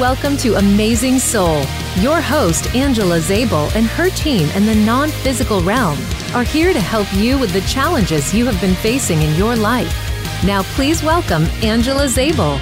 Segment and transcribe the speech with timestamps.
[0.00, 1.62] Welcome to Amazing Soul.
[2.00, 5.98] Your host, Angela Zabel, and her team in the non physical realm
[6.34, 9.90] are here to help you with the challenges you have been facing in your life.
[10.44, 12.58] Now, please welcome Angela Zabel.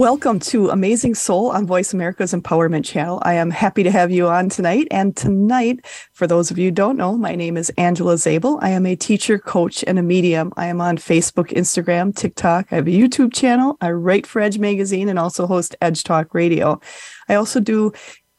[0.00, 3.18] Welcome to Amazing Soul on Voice America's Empowerment Channel.
[3.20, 4.88] I am happy to have you on tonight.
[4.90, 5.84] And tonight,
[6.14, 8.58] for those of you don't know, my name is Angela Zabel.
[8.62, 10.54] I am a teacher, coach, and a medium.
[10.56, 12.68] I am on Facebook, Instagram, TikTok.
[12.70, 13.76] I have a YouTube channel.
[13.82, 16.80] I write for Edge Magazine and also host Edge Talk Radio.
[17.28, 17.92] I also do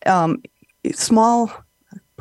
[0.08, 0.42] um,
[0.94, 1.54] small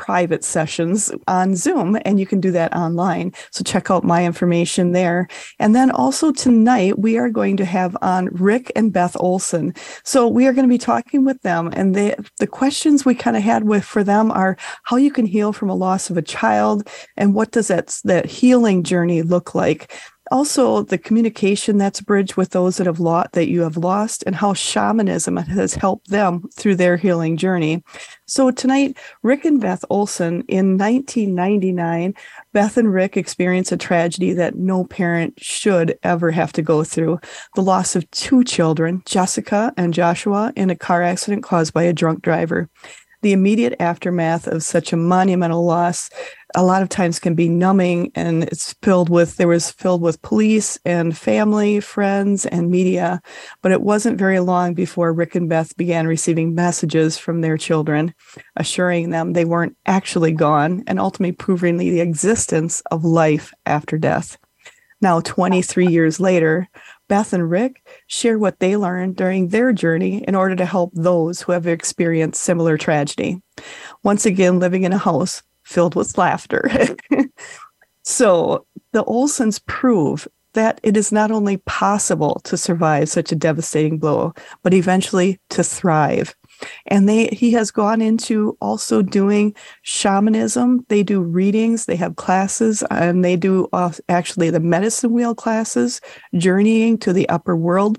[0.00, 3.32] private sessions on Zoom, and you can do that online.
[3.52, 5.28] So check out my information there.
[5.58, 9.74] And then also tonight, we are going to have on Rick and Beth Olsen.
[10.02, 13.36] So we are going to be talking with them, and the the questions we kind
[13.36, 16.22] of had with for them are how you can heal from a loss of a
[16.22, 16.88] child,
[17.18, 19.92] and what does that that healing journey look like
[20.30, 24.36] also the communication that's bridged with those that have lost that you have lost and
[24.36, 27.82] how shamanism has helped them through their healing journey
[28.30, 32.14] so tonight rick and beth olsen in 1999
[32.52, 37.18] beth and rick experienced a tragedy that no parent should ever have to go through.
[37.56, 41.92] The loss of two children jessica and joshua in a car accident caused by a
[41.92, 42.68] drunk driver
[43.22, 46.10] the immediate aftermath of such a monumental loss
[46.54, 50.22] a lot of times can be numbing and it's filled with there was filled with
[50.22, 53.20] police and family friends and media.
[53.62, 58.14] But it wasn't very long before rick and beth began receiving messages from their children
[58.56, 64.38] assuring them they weren't actually gone and ultimately proving the existence of life after death.
[65.00, 66.68] Now 23 years later
[67.10, 71.42] beth and rick share what they learned during their journey in order to help those
[71.42, 73.42] who have experienced similar tragedy
[74.04, 76.70] once again living in a house filled with laughter.
[78.04, 83.98] so the Olsens prove that it is not only possible to survive such a devastating
[83.98, 84.32] blow,
[84.62, 86.34] but eventually to thrive.
[86.86, 90.84] And they he has gone into also doing shamanism.
[90.88, 96.00] They do readings, they have classes, and they do uh, actually the medicine wheel classes,
[96.34, 97.98] journeying to the upper world,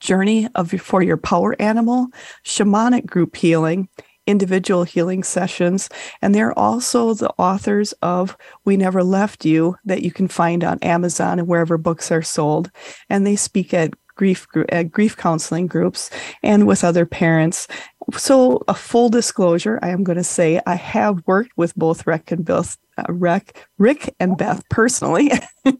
[0.00, 2.08] journey of for your power animal,
[2.44, 3.88] shamanic group healing,
[4.28, 5.88] individual healing sessions.
[6.22, 10.78] And they're also the authors of We Never Left You that you can find on
[10.80, 12.70] Amazon and wherever books are sold.
[13.08, 16.10] And they speak at grief at grief counseling groups
[16.42, 17.66] and with other parents.
[18.12, 22.30] So, a full disclosure, I am going to say I have worked with both Rick
[22.32, 25.30] and Beth, uh, Rick, Rick and Beth personally.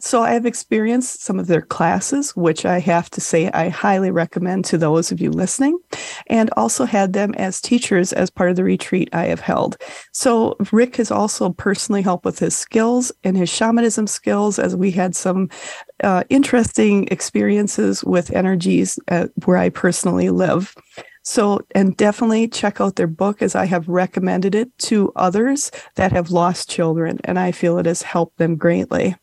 [0.00, 4.10] So I have experienced some of their classes, which I have to say I highly
[4.10, 5.78] recommend to those of you listening,
[6.26, 9.76] and also had them as teachers as part of the retreat I have held.
[10.12, 14.90] So Rick has also personally helped with his skills and his shamanism skills as we
[14.90, 15.50] had some
[16.02, 20.74] uh, interesting experiences with energies uh, where I personally live.
[21.22, 26.12] So, and definitely check out their book as I have recommended it to others that
[26.12, 29.16] have lost children, and I feel it has helped them greatly.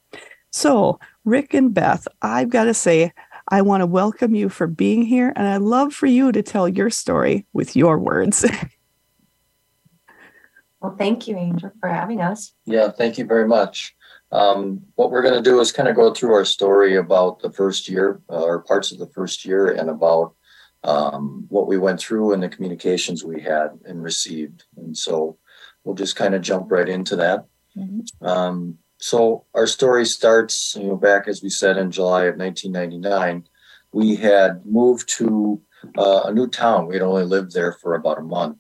[0.58, 3.14] So, Rick and Beth, I've got to say,
[3.48, 6.68] I want to welcome you for being here, and I'd love for you to tell
[6.68, 8.44] your story with your words.
[10.82, 12.56] well, thank you, Angel, for having us.
[12.66, 13.96] Yeah, thank you very much.
[14.32, 17.52] Um, what we're going to do is kind of go through our story about the
[17.52, 20.34] first year, uh, or parts of the first year, and about
[20.84, 24.64] um, what we went through and the communications we had and received.
[24.76, 25.38] And so
[25.84, 27.46] we'll just kind of jump right into that.
[27.78, 28.26] Mm-hmm.
[28.26, 33.48] Um, so our story starts, you know, back as we said in July of 1999.
[33.92, 35.62] We had moved to
[35.98, 36.88] uh, a new town.
[36.88, 38.58] We had only lived there for about a month,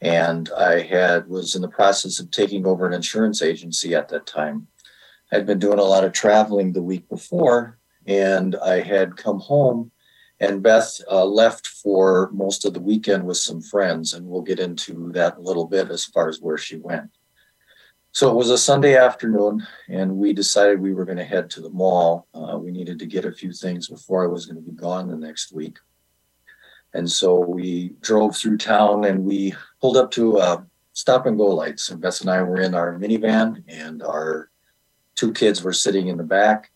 [0.00, 4.26] and I had was in the process of taking over an insurance agency at that
[4.26, 4.68] time.
[5.32, 9.92] I'd been doing a lot of traveling the week before, and I had come home.
[10.42, 14.58] And Beth uh, left for most of the weekend with some friends, and we'll get
[14.58, 17.10] into that a little bit as far as where she went.
[18.12, 21.60] So it was a Sunday afternoon, and we decided we were going to head to
[21.60, 22.26] the mall.
[22.34, 25.06] Uh, we needed to get a few things before I was going to be gone
[25.06, 25.78] the next week.
[26.92, 30.62] And so we drove through town and we pulled up to uh,
[30.92, 31.88] stop and go lights.
[31.88, 34.50] And Beth and I were in our minivan, and our
[35.14, 36.72] two kids were sitting in the back.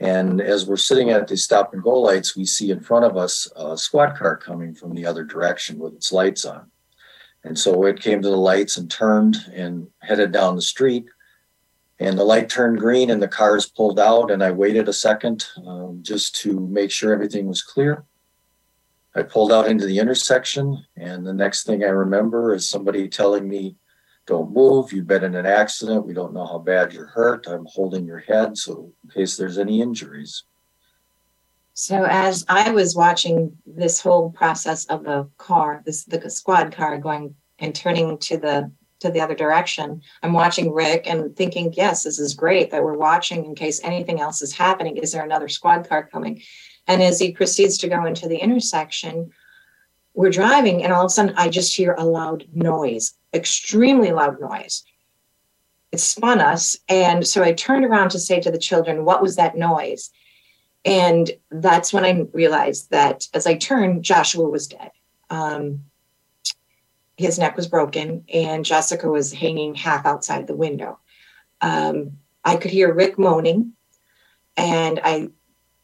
[0.00, 3.16] And as we're sitting at the stop and go lights, we see in front of
[3.16, 6.70] us a squad car coming from the other direction with its lights on.
[7.44, 11.04] And so it came to the lights and turned and headed down the street.
[12.00, 14.30] And the light turned green and the cars pulled out.
[14.30, 18.04] And I waited a second um, just to make sure everything was clear.
[19.14, 20.84] I pulled out into the intersection.
[20.96, 23.76] And the next thing I remember is somebody telling me
[24.26, 24.92] don't move.
[24.92, 26.06] You've been in an accident.
[26.06, 27.46] We don't know how bad you're hurt.
[27.46, 30.44] I'm holding your head so in case there's any injuries.
[31.74, 36.96] So as I was watching this whole process of the car, this the squad car
[36.98, 42.04] going and turning to the to the other direction, I'm watching Rick and thinking, yes,
[42.04, 44.96] this is great that we're watching in case anything else is happening.
[44.96, 46.40] Is there another squad car coming?
[46.86, 49.32] And as he proceeds to go into the intersection,
[50.14, 54.40] we're driving, and all of a sudden I just hear a loud noise, extremely loud
[54.40, 54.84] noise.
[55.90, 56.76] It spun us.
[56.88, 60.10] And so I turned around to say to the children, What was that noise?
[60.84, 64.90] And that's when I realized that as I turned, Joshua was dead.
[65.30, 65.84] Um,
[67.16, 70.98] his neck was broken, and Jessica was hanging half outside the window.
[71.60, 73.72] Um, I could hear Rick moaning,
[74.56, 75.28] and I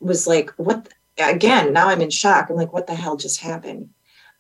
[0.01, 0.89] was like, What?
[1.19, 2.51] Again, now I'm in shock.
[2.51, 3.91] I'm like, What the hell just happened?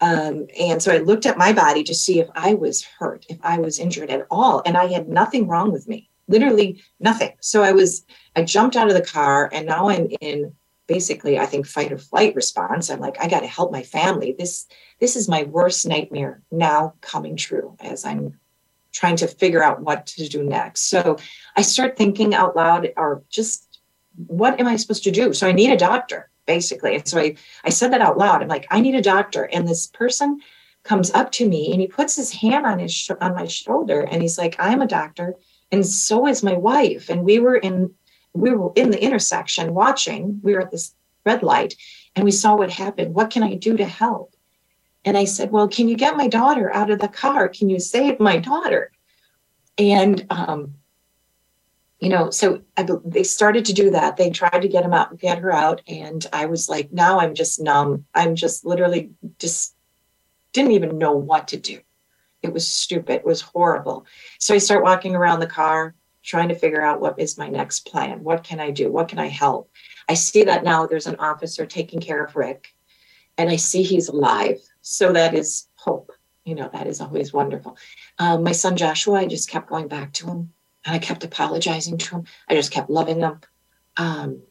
[0.00, 3.38] Um, and so I looked at my body to see if I was hurt, if
[3.42, 4.62] I was injured at all.
[4.64, 7.32] And I had nothing wrong with me, literally nothing.
[7.40, 8.04] So I was,
[8.36, 10.54] I jumped out of the car and now I'm in
[10.86, 12.90] basically, I think, fight or flight response.
[12.90, 14.34] I'm like, I got to help my family.
[14.38, 14.66] This,
[14.98, 18.38] this is my worst nightmare now coming true as I'm
[18.92, 20.88] trying to figure out what to do next.
[20.88, 21.18] So
[21.56, 23.78] I start thinking out loud or just
[24.26, 25.32] what am I supposed to do?
[25.32, 26.96] So I need a doctor basically.
[26.96, 28.42] And so I, I said that out loud.
[28.42, 29.44] I'm like, I need a doctor.
[29.44, 30.40] And this person
[30.82, 34.00] comes up to me and he puts his hand on his sh- on my shoulder
[34.00, 35.36] and he's like, I'm a doctor,
[35.72, 37.08] and so is my wife.
[37.08, 37.94] And we were in
[38.32, 40.40] we were in the intersection watching.
[40.42, 40.94] We were at this
[41.24, 41.74] red light,
[42.14, 43.14] and we saw what happened.
[43.14, 44.34] What can I do to help?
[45.04, 47.48] And I said, Well, can you get my daughter out of the car?
[47.48, 48.92] Can you save my daughter?
[49.78, 50.74] And um,
[52.00, 55.18] you know so I, they started to do that they tried to get him out
[55.18, 59.76] get her out and i was like now i'm just numb i'm just literally just
[60.52, 61.80] didn't even know what to do
[62.42, 64.06] it was stupid it was horrible
[64.38, 67.86] so i start walking around the car trying to figure out what is my next
[67.86, 69.70] plan what can i do what can i help
[70.08, 72.74] i see that now there's an officer taking care of rick
[73.38, 76.12] and i see he's alive so that is hope
[76.44, 77.76] you know that is always wonderful
[78.18, 80.52] um, my son joshua i just kept going back to him
[80.84, 82.24] and I kept apologizing to him.
[82.48, 83.40] I just kept loving him.
[83.96, 84.42] Um,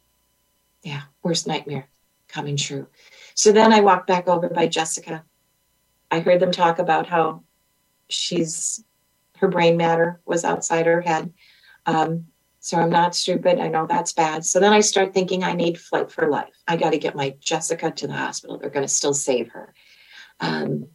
[0.82, 1.88] yeah, worst nightmare
[2.28, 2.86] coming true.
[3.34, 5.24] So then I walked back over by Jessica.
[6.10, 7.42] I heard them talk about how
[8.10, 8.84] she's
[9.38, 11.32] her brain matter was outside her head.
[11.86, 12.26] Um,
[12.60, 13.58] so I'm not stupid.
[13.58, 14.44] I know that's bad.
[14.44, 16.52] So then I start thinking I need flight for life.
[16.68, 18.58] I got to get my Jessica to the hospital.
[18.58, 19.74] They're going to still save her.
[20.40, 20.88] Um,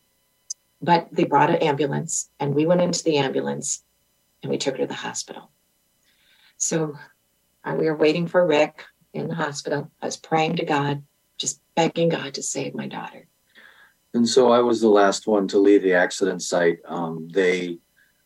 [0.82, 3.84] but they brought an ambulance, and we went into the ambulance,
[4.44, 5.50] and we took her to the hospital.
[6.58, 6.96] So
[7.64, 8.84] uh, we were waiting for Rick
[9.14, 9.92] in the hospital.
[10.02, 11.04] I was praying to God,
[11.38, 13.28] just begging God to save my daughter.
[14.16, 16.80] And so I was the last one to leave the accident site.
[16.86, 17.80] Um, they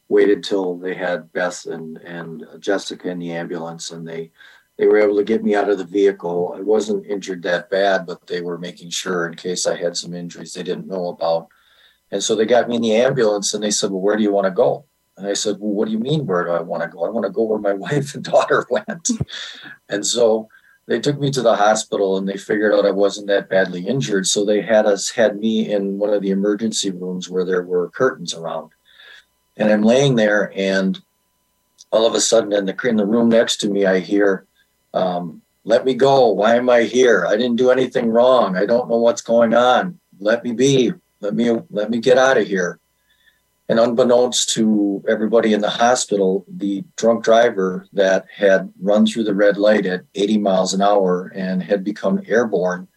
[0.07, 4.31] waited till they had Beth and, and Jessica in the ambulance and they
[4.77, 6.53] they were able to get me out of the vehicle.
[6.55, 10.13] I wasn't injured that bad, but they were making sure in case I had some
[10.13, 11.47] injuries they didn't know about.
[12.11, 14.31] And so they got me in the ambulance and they said, Well, where do you
[14.31, 14.85] want to go?
[15.17, 17.03] And I said, Well, what do you mean, where do I want to go?
[17.03, 19.09] I want to go where my wife and daughter went.
[19.89, 20.47] and so
[20.89, 24.25] they took me to the hospital and they figured out I wasn't that badly injured.
[24.25, 27.91] So they had us, had me in one of the emergency rooms where there were
[27.91, 28.71] curtains around.
[29.55, 30.99] And I'm laying there, and
[31.91, 34.45] all of a sudden, in the, in the room next to me, I hear,
[34.93, 36.29] um, Let me go.
[36.29, 37.27] Why am I here?
[37.27, 38.57] I didn't do anything wrong.
[38.57, 39.99] I don't know what's going on.
[40.19, 40.93] Let me be.
[41.21, 42.78] Let me let me get out of here.
[43.69, 49.35] And unbeknownst to everybody in the hospital, the drunk driver that had run through the
[49.35, 52.87] red light at 80 miles an hour and had become airborne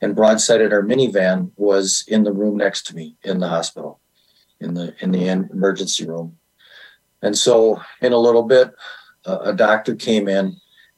[0.00, 4.00] and broadsided our minivan was in the room next to me in the hospital,
[4.60, 6.38] in the in the emergency room.
[7.22, 8.72] And so, in a little bit,
[9.24, 10.56] a doctor came in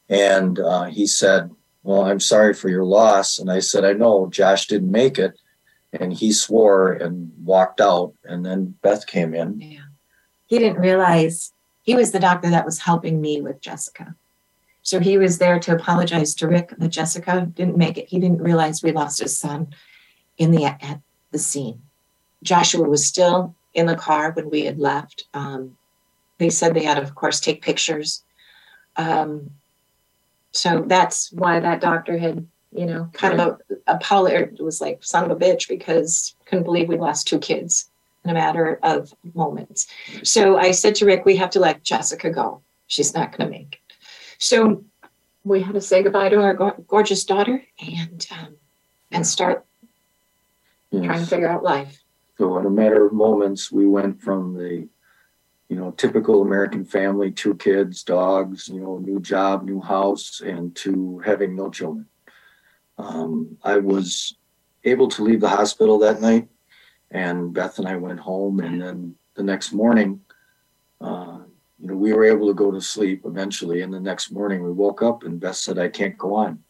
[0.09, 1.51] and uh, he said,
[1.83, 5.37] "Well, I'm sorry for your loss." And I said, "I know Josh didn't make it."
[5.93, 9.61] And he swore and walked out and then beth came in.
[9.61, 9.79] Yeah.
[10.47, 14.15] He didn't realize he was the doctor that was helping me with jessica.
[14.81, 18.09] So he was there to apologize to rick that jessica didn't make it.
[18.09, 19.73] He didn't realize we lost his son
[20.37, 21.81] in the at the scene.
[22.43, 25.25] Joshua was still in the car when we had left.
[25.33, 25.77] Um,
[26.37, 28.23] they said they had of course take pictures.
[28.95, 29.51] Um,
[30.51, 34.81] so that's why that doctor had you know, kind of a, a poly, it was
[34.81, 37.89] like son of a bitch because couldn't believe we lost two kids
[38.23, 39.87] in a matter of moments.
[40.23, 42.61] So I said to Rick, we have to let Jessica go.
[42.87, 43.95] She's not going to make it.
[44.37, 44.83] So
[45.43, 48.55] we had to say goodbye to our go- gorgeous daughter and um,
[49.11, 49.65] and start
[50.91, 51.05] yes.
[51.05, 52.01] trying to figure out life.
[52.37, 54.87] So in a matter of moments, we went from the,
[55.69, 60.75] you know, typical American family, two kids, dogs, you know, new job, new house, and
[60.77, 62.07] to having no children.
[62.97, 64.35] Um, I was
[64.83, 66.47] able to leave the hospital that night,
[67.11, 68.59] and Beth and I went home.
[68.59, 70.21] And then the next morning,
[71.01, 71.39] uh,
[71.79, 73.81] you know, we were able to go to sleep eventually.
[73.81, 76.63] And the next morning, we woke up, and Beth said, "I can't go on."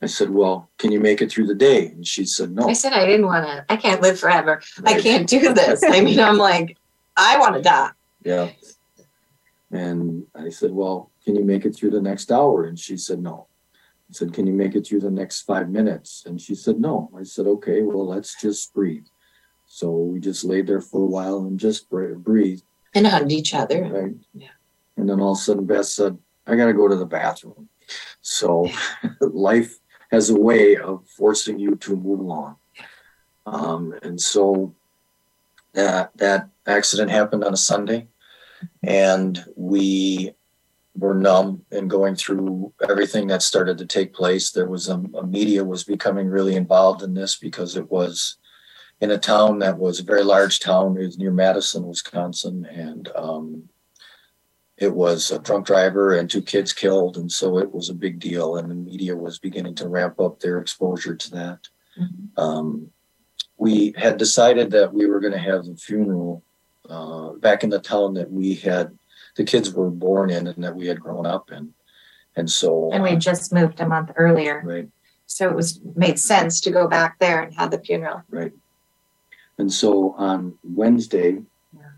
[0.00, 2.72] I said, "Well, can you make it through the day?" And she said, "No." I
[2.72, 3.64] said I didn't want to.
[3.68, 4.62] I can't live forever.
[4.84, 5.82] I can't do this.
[5.84, 6.76] I mean, I'm like,
[7.16, 7.90] I want to die.
[8.22, 8.50] Yeah.
[9.70, 12.64] And I said, Well, can you make it through the next hour?
[12.64, 13.48] And she said, No.
[14.10, 16.24] I said, Can you make it through the next five minutes?
[16.26, 17.10] And she said, No.
[17.18, 19.06] I said, Okay, well, let's just breathe.
[19.66, 22.62] So we just laid there for a while and just breathed.
[22.94, 23.82] And hugged each other.
[23.82, 24.14] Right.
[24.32, 24.48] Yeah.
[24.96, 27.68] And then all of a sudden, Beth said, I got to go to the bathroom.
[28.22, 28.70] So
[29.20, 29.78] life
[30.10, 32.56] has a way of forcing you to move along.
[33.46, 34.74] Um, and so
[35.74, 38.08] that that accident happened on a Sunday,
[38.82, 40.34] and we
[40.98, 44.50] were numb and going through everything that started to take place.
[44.50, 48.36] There was a, a, media was becoming really involved in this because it was
[49.00, 50.96] in a town that was a very large town.
[50.98, 53.68] It was near Madison, Wisconsin, and um,
[54.76, 58.18] it was a drunk driver and two kids killed, and so it was a big
[58.18, 58.56] deal.
[58.56, 61.58] And the media was beginning to ramp up their exposure to that.
[61.98, 62.40] Mm-hmm.
[62.40, 62.90] Um,
[63.56, 66.42] we had decided that we were going to have the funeral
[66.88, 68.97] uh, back in the town that we had
[69.38, 71.72] the kids were born in and that we had grown up in.
[72.36, 74.60] And so and we just moved a month earlier.
[74.64, 74.88] Right.
[75.26, 78.22] So it was made sense to go back there and have the funeral.
[78.28, 78.52] Right.
[79.56, 81.38] And so on wednesday
[81.72, 81.90] yeah.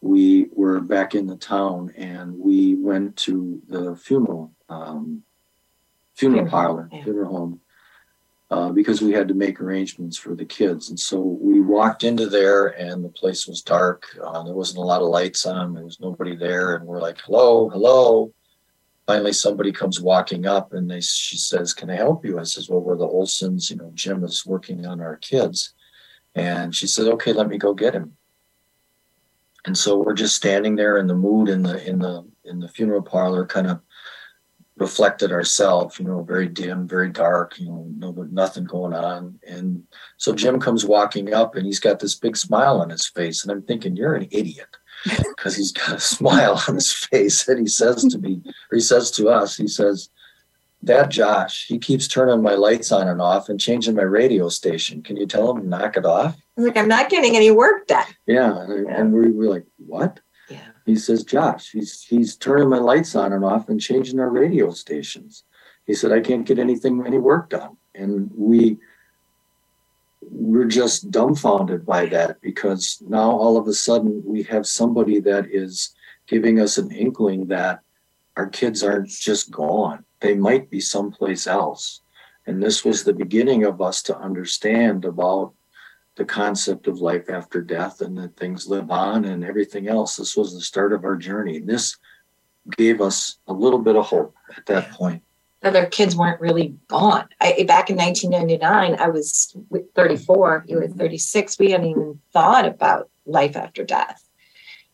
[0.00, 5.22] we were back in the town and we went to the funeral um,
[6.14, 7.04] funeral, funeral parlor yeah.
[7.04, 7.60] funeral home
[8.52, 10.90] uh, because we had to make arrangements for the kids.
[10.90, 14.04] And so we walked into there, and the place was dark.
[14.22, 15.72] Uh, there wasn't a lot of lights on.
[15.72, 18.34] There was nobody there, and we're like, "Hello, hello."
[19.06, 22.68] Finally, somebody comes walking up, and they she says, "Can I help you?" I says,
[22.68, 23.70] "Well, we're the Olsens.
[23.70, 25.72] You know, Jim is working on our kids."
[26.34, 28.18] And she said, "Okay, let me go get him."
[29.64, 32.68] And so we're just standing there in the mood in the in the in the
[32.68, 33.80] funeral parlor, kind of
[34.76, 39.38] reflected ourselves, you know, very dim, very dark, you know, no, nothing going on.
[39.46, 39.84] And
[40.16, 43.42] so Jim comes walking up and he's got this big smile on his face.
[43.42, 47.46] And I'm thinking, you're an idiot because he's got a smile on his face.
[47.48, 50.08] And he says to me, or he says to us, he says,
[50.84, 55.02] that Josh, he keeps turning my lights on and off and changing my radio station.
[55.02, 56.36] Can you tell him to knock it off?
[56.58, 58.04] I'm like, I'm not getting any work done.
[58.26, 58.58] Yeah.
[58.58, 59.00] And, yeah.
[59.00, 60.18] and we were like, what?
[60.84, 64.70] He says, Josh, he's he's turning my lights on and off and changing our radio
[64.70, 65.44] stations.
[65.86, 67.76] He said, I can't get anything, any work done.
[67.94, 68.78] And we
[70.20, 75.46] we're just dumbfounded by that because now all of a sudden we have somebody that
[75.50, 75.94] is
[76.26, 77.80] giving us an inkling that
[78.36, 80.04] our kids aren't just gone.
[80.20, 82.00] They might be someplace else.
[82.46, 85.52] And this was the beginning of us to understand about
[86.16, 90.16] the concept of life after death and that things live on and everything else.
[90.16, 91.58] This was the start of our journey.
[91.58, 91.96] This
[92.76, 95.22] gave us a little bit of hope at that point.
[95.62, 97.28] That our kids weren't really gone.
[97.40, 99.56] I, back in 1999, I was
[99.94, 101.58] 34, you were 36.
[101.58, 104.28] We hadn't even thought about life after death.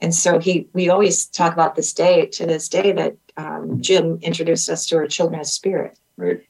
[0.01, 4.19] And so he, we always talk about this day to this day that um, Jim
[4.23, 5.99] introduced us to our children of spirit.
[6.17, 6.47] Right.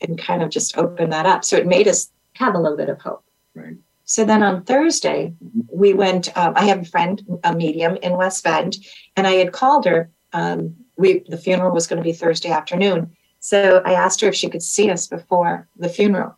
[0.00, 1.44] And kind of just opened that up.
[1.44, 3.24] So it made us have a little bit of hope.
[3.54, 3.76] Right.
[4.08, 5.34] So then on Thursday,
[5.70, 6.34] we went.
[6.36, 8.78] Um, I have a friend, a medium in West Bend,
[9.16, 10.10] and I had called her.
[10.32, 14.34] Um, we the funeral was going to be Thursday afternoon, so I asked her if
[14.34, 16.34] she could see us before the funeral,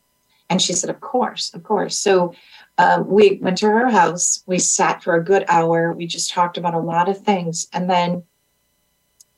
[0.50, 2.34] and she said, "Of course, of course." So
[2.76, 4.42] um, we went to her house.
[4.46, 5.92] We sat for a good hour.
[5.92, 8.24] We just talked about a lot of things, and then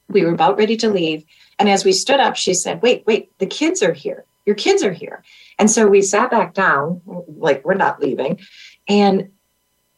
[0.09, 1.23] we were about ready to leave.
[1.59, 4.83] And as we stood up, she said, "Wait, wait, the kids are here." your kids
[4.83, 5.23] are here.
[5.59, 7.00] And so we sat back down,
[7.37, 8.40] like we're not leaving.
[8.88, 9.30] And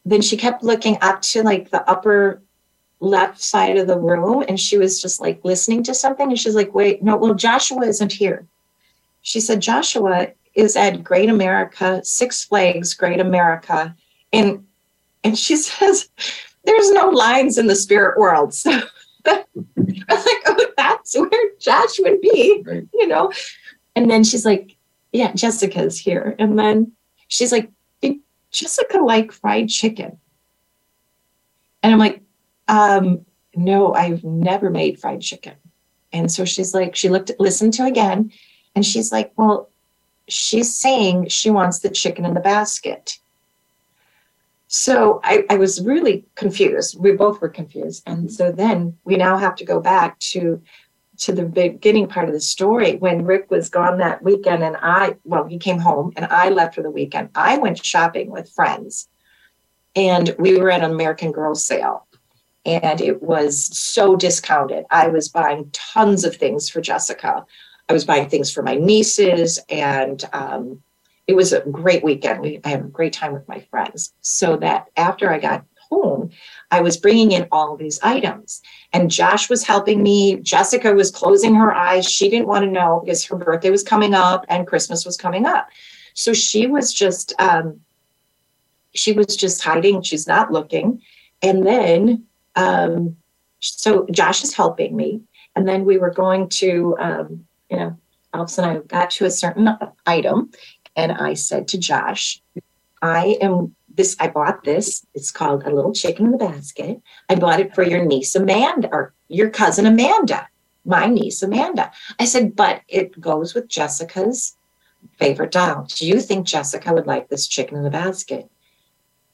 [0.05, 2.41] then she kept looking up to like the upper
[2.99, 6.29] left side of the room and she was just like listening to something.
[6.29, 8.45] And she's like, wait, no, well, Joshua isn't here.
[9.21, 13.95] She said, Joshua is at Great America, Six Flags, Great America.
[14.31, 14.65] And
[15.23, 16.09] and she says,
[16.63, 18.53] there's no lines in the spirit world.
[18.53, 18.71] So
[19.25, 22.87] I'm like, oh, that's where Josh would be, right.
[22.93, 23.31] you know.
[23.95, 24.74] And then she's like,
[25.15, 26.35] Yeah, Jessica's here.
[26.39, 26.91] And then
[27.29, 28.17] she's like, Did
[28.51, 30.17] Jessica like fried chicken?
[31.81, 32.21] And I'm like,
[32.67, 35.53] um, no, I've never made fried chicken.
[36.11, 38.29] And so she's like, she looked, listened to again,
[38.75, 39.69] and she's like, Well,
[40.27, 43.17] she's saying she wants the chicken in the basket.
[44.67, 46.99] So I, I was really confused.
[46.99, 48.03] We both were confused.
[48.05, 50.61] And so then we now have to go back to
[51.19, 55.15] to the beginning part of the story when Rick was gone that weekend and I,
[55.23, 57.29] well, he came home and I left for the weekend.
[57.35, 59.07] I went shopping with friends
[59.95, 62.07] and we were at an American Girl sale
[62.65, 64.85] and it was so discounted.
[64.89, 67.45] I was buying tons of things for Jessica.
[67.87, 70.81] I was buying things for my nieces and um,
[71.27, 72.41] it was a great weekend.
[72.41, 74.13] We, I had a great time with my friends.
[74.21, 76.31] So that after I got home,
[76.75, 78.61] I was bringing in all of these items.
[78.91, 80.35] And Josh was helping me.
[80.41, 82.05] Jessica was closing her eyes.
[82.05, 85.45] She didn't want to know because her birthday was coming up and Christmas was coming
[85.45, 85.69] up.
[86.15, 87.79] So she was just, um,
[88.93, 90.01] she was just hiding.
[90.01, 91.01] She's not looking.
[91.41, 92.25] And then,
[92.57, 93.15] um,
[93.61, 95.21] so Josh is helping me.
[95.55, 97.97] And then we were going to, um, you know,
[98.33, 99.69] all of a sudden I got to a certain
[100.05, 100.51] item
[100.97, 102.41] and I said to Josh,
[103.01, 105.05] I am this, I bought this.
[105.13, 107.01] It's called A Little Chicken in the Basket.
[107.29, 110.47] I bought it for your niece Amanda or your cousin Amanda,
[110.85, 111.91] my niece Amanda.
[112.19, 114.55] I said, but it goes with Jessica's
[115.17, 115.87] favorite doll.
[115.87, 118.49] Do you think Jessica would like this chicken in the basket?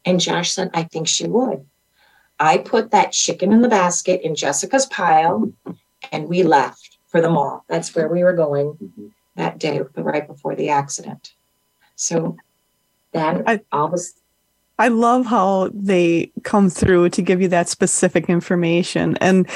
[0.06, 1.66] And Josh said, I think she would.
[2.40, 5.52] I put that chicken in the basket in Jessica's pile
[6.12, 7.64] and we left for the mall.
[7.68, 9.08] That's where we were going mm-hmm.
[9.36, 11.34] that day, right before the accident.
[11.96, 12.38] So
[13.12, 14.16] then I, all was
[14.82, 19.16] I love how they come through to give you that specific information.
[19.22, 19.48] And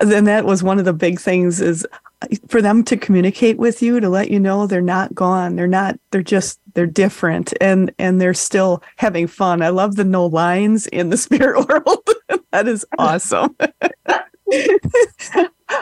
[0.00, 1.86] then that was one of the big things is
[2.22, 5.56] uh, for them to communicate with you to let you know they're not gone.
[5.56, 9.60] They're not, they're just, they're different and and they're still having fun.
[9.60, 12.08] I love the no lines in the spirit world.
[12.50, 13.54] that is awesome.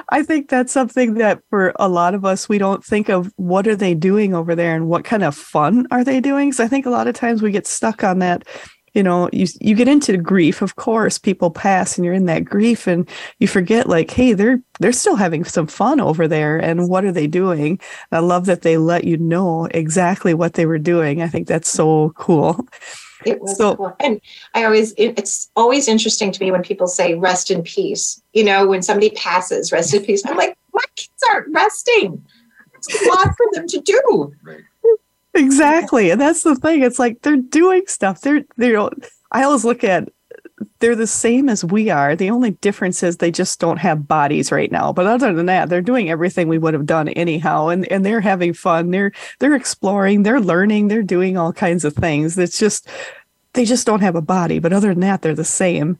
[0.08, 3.66] I think that's something that for a lot of us, we don't think of what
[3.66, 6.52] are they doing over there and what kind of fun are they doing.
[6.52, 8.46] So I think a lot of times we get stuck on that.
[8.94, 10.60] You know, you you get into grief.
[10.60, 13.08] Of course, people pass, and you're in that grief, and
[13.38, 17.12] you forget, like, hey, they're they're still having some fun over there, and what are
[17.12, 17.80] they doing?
[18.10, 21.22] I love that they let you know exactly what they were doing.
[21.22, 22.66] I think that's so cool.
[23.24, 23.96] It was so, cool.
[24.00, 24.20] And
[24.54, 28.20] I always, it, it's always interesting to me when people say rest in peace.
[28.32, 30.22] You know, when somebody passes, rest in peace.
[30.26, 32.24] I'm like, my kids aren't resting.
[32.74, 34.34] It's a lot for them to do.
[34.42, 34.62] Right.
[35.34, 36.10] Exactly.
[36.10, 36.82] And that's the thing.
[36.82, 38.20] It's like they're doing stuff.
[38.20, 38.88] They're, they're,
[39.30, 40.08] I always look at,
[40.78, 42.14] they're the same as we are.
[42.14, 44.92] The only difference is they just don't have bodies right now.
[44.92, 47.68] But other than that, they're doing everything we would have done anyhow.
[47.68, 48.90] And and they're having fun.
[48.90, 52.38] They're they're exploring, they're learning, they're doing all kinds of things.
[52.38, 52.88] It's just
[53.54, 54.58] they just don't have a body.
[54.58, 55.98] But other than that, they're the same.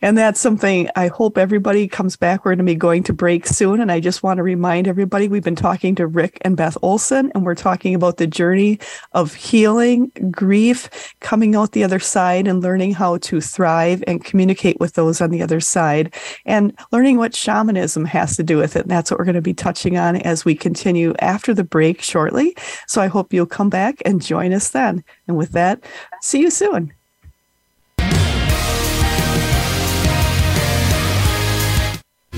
[0.00, 2.44] And that's something I hope everybody comes back.
[2.44, 3.80] We're going to be going to break soon.
[3.80, 7.32] And I just want to remind everybody we've been talking to Rick and Beth Olsen,
[7.34, 8.78] and we're talking about the journey
[9.12, 14.78] of healing, grief, coming out the other side, and learning how to thrive and communicate
[14.78, 16.14] with those on the other side,
[16.46, 18.82] and learning what shamanism has to do with it.
[18.82, 22.02] And that's what we're going to be touching on as we continue after the break
[22.02, 22.56] shortly.
[22.86, 25.02] So I hope you'll come back and join us then.
[25.26, 25.82] And with that,
[26.20, 26.92] see you soon.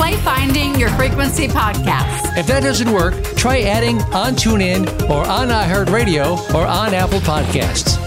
[0.00, 2.34] Play Finding Your Frequency podcast.
[2.38, 7.98] If that doesn't work, try adding on TuneIn or on iHeartRadio or on Apple Podcasts.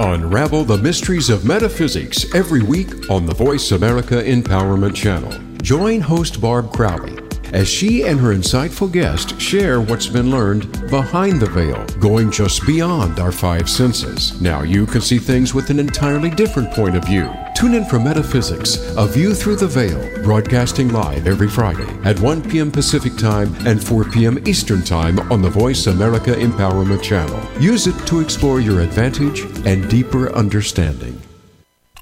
[0.00, 5.30] Unravel the mysteries of metaphysics every week on the Voice America Empowerment Channel.
[5.58, 7.18] Join host Barb Crowley
[7.52, 12.66] as she and her insightful guest share what's been learned behind the veil, going just
[12.66, 14.40] beyond our five senses.
[14.40, 17.30] Now you can see things with an entirely different point of view.
[17.54, 22.50] Tune in for Metaphysics, A View Through the Veil, broadcasting live every Friday at 1
[22.50, 22.70] p.m.
[22.70, 24.38] Pacific Time and 4 p.m.
[24.46, 27.40] Eastern Time on the Voice America Empowerment Channel.
[27.62, 31.23] Use it to explore your advantage and deeper understanding.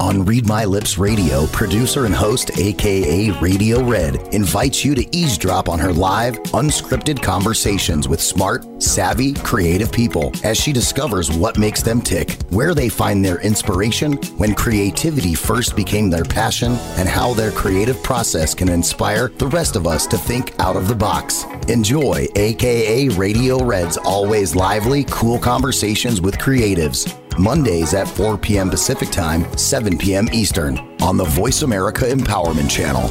[0.02, 5.68] On Read My Lips Radio, producer and host, aka Radio Red, invites you to eavesdrop
[5.68, 11.82] on her live, unscripted conversations with smart, savvy, creative people as she discovers what makes
[11.82, 17.32] them tick, where they find their inspiration, when creativity first became their passion, and how
[17.32, 21.44] their creative process can inspire the rest of us to think out of the box.
[21.68, 28.68] Enjoy, aka Radio Red's always lively, cool conversations with creatives Mondays at 4 p.m.
[28.70, 30.28] Pacific Time, 7 p.m.
[30.32, 33.08] Eastern on the Voice America Empowerment Channel.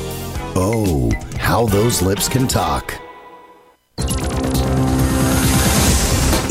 [0.56, 2.94] Oh, how those lips can talk.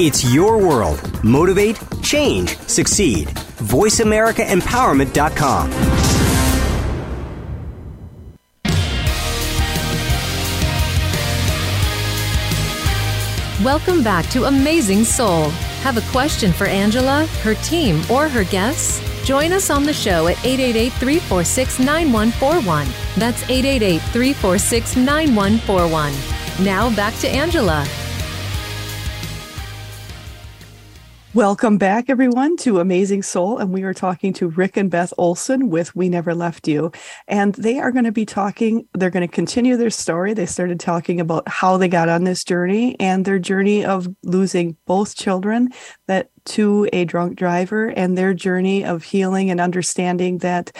[0.02, 1.22] It's your world.
[1.22, 3.28] Motivate, change, succeed.
[3.28, 5.70] VoiceAmericaEmpowerment.com.
[13.62, 15.52] Welcome back to Amazing Soul.
[15.82, 19.00] Have a question for Angela, her team, or her guests?
[19.24, 22.86] Join us on the show at 888 346 9141.
[23.16, 26.12] That's 888 346 9141.
[26.64, 27.86] Now back to Angela.
[31.32, 33.58] Welcome back, everyone, to Amazing Soul.
[33.58, 36.90] And we are talking to Rick and Beth Olsen with We Never Left You.
[37.28, 40.34] And they are going to be talking, they're going to continue their story.
[40.34, 44.76] They started talking about how they got on this journey and their journey of losing
[44.86, 45.68] both children
[46.08, 50.72] that to a drunk driver and their journey of healing and understanding that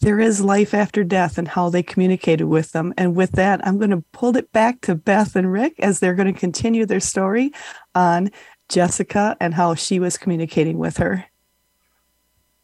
[0.00, 2.94] there is life after death and how they communicated with them.
[2.96, 6.14] And with that, I'm going to pull it back to Beth and Rick as they're
[6.14, 7.50] going to continue their story
[7.94, 8.30] on
[8.68, 11.26] Jessica and how she was communicating with her.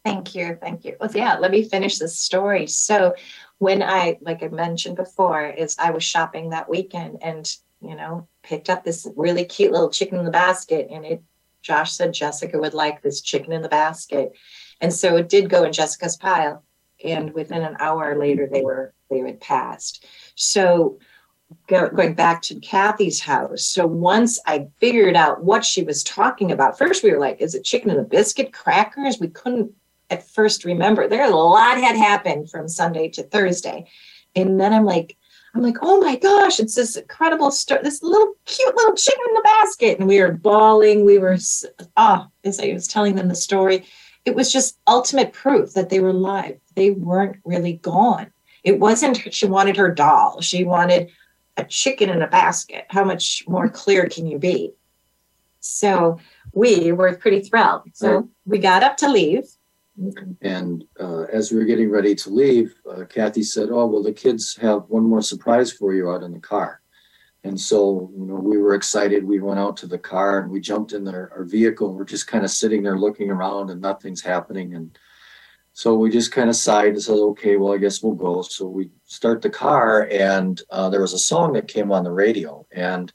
[0.03, 0.57] Thank you.
[0.59, 0.97] Thank you.
[0.99, 2.67] Well, yeah, let me finish this story.
[2.67, 3.15] So,
[3.59, 8.27] when I, like I mentioned before, is I was shopping that weekend and, you know,
[8.41, 10.89] picked up this really cute little chicken in the basket.
[10.91, 11.23] And it,
[11.61, 14.33] Josh said Jessica would like this chicken in the basket.
[14.81, 16.65] And so it did go in Jessica's pile.
[17.05, 20.05] And within an hour later, they were, they had passed.
[20.35, 20.99] So,
[21.67, 23.65] going back to Kathy's house.
[23.65, 27.55] So once I figured out what she was talking about, first we were like, is
[27.55, 29.19] it chicken and a biscuit, crackers?
[29.19, 29.71] We couldn't
[30.09, 31.07] at first remember.
[31.07, 33.87] There a lot had happened from Sunday to Thursday.
[34.35, 35.17] And then I'm like,
[35.55, 39.35] I'm like, oh my gosh, it's this incredible story, this little cute little chicken in
[39.35, 39.99] the basket.
[39.99, 41.05] And we were bawling.
[41.05, 41.37] We were,
[41.95, 43.85] ah, as I was telling them the story,
[44.25, 46.59] it was just ultimate proof that they were alive.
[46.75, 48.31] They weren't really gone.
[48.63, 50.41] It wasn't, she wanted her doll.
[50.41, 51.11] She wanted
[51.57, 52.85] a chicken in a basket.
[52.89, 54.73] How much more clear can you be?
[55.59, 56.19] So
[56.53, 57.83] we were pretty thrilled.
[57.93, 59.45] So we got up to leave.
[60.41, 64.11] And uh, as we were getting ready to leave, uh, Kathy said, "Oh, well, the
[64.11, 66.81] kids have one more surprise for you out in the car."
[67.43, 69.23] And so, you know, we were excited.
[69.23, 71.93] We went out to the car and we jumped in their, our vehicle.
[71.93, 74.75] We're just kind of sitting there looking around and nothing's happening.
[74.75, 74.97] And
[75.73, 78.43] so we just kind of sighed and said, okay, well, I guess we'll go.
[78.43, 82.11] So we start the car, and uh, there was a song that came on the
[82.11, 82.67] radio.
[82.71, 83.11] And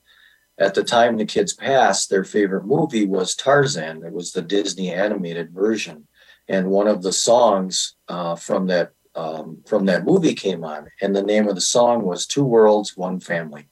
[0.59, 4.05] at the time the kids passed, their favorite movie was Tarzan.
[4.05, 6.09] It was the Disney animated version.
[6.49, 11.15] And one of the songs uh, from that um, from that movie came on, and
[11.15, 13.69] the name of the song was Two Worlds, One Family.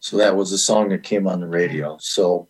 [0.00, 1.98] So that was the song that came on the radio.
[2.00, 2.48] So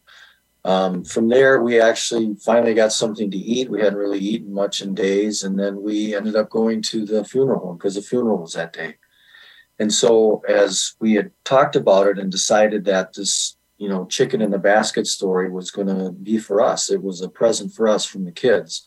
[0.64, 3.70] um, from there, we actually finally got something to eat.
[3.70, 5.42] We hadn't really eaten much in days.
[5.42, 8.72] And then we ended up going to the funeral home because the funeral was that
[8.72, 8.96] day.
[9.78, 14.40] And so, as we had talked about it and decided that this, you know, chicken
[14.40, 17.88] in the basket story was going to be for us, it was a present for
[17.88, 18.86] us from the kids.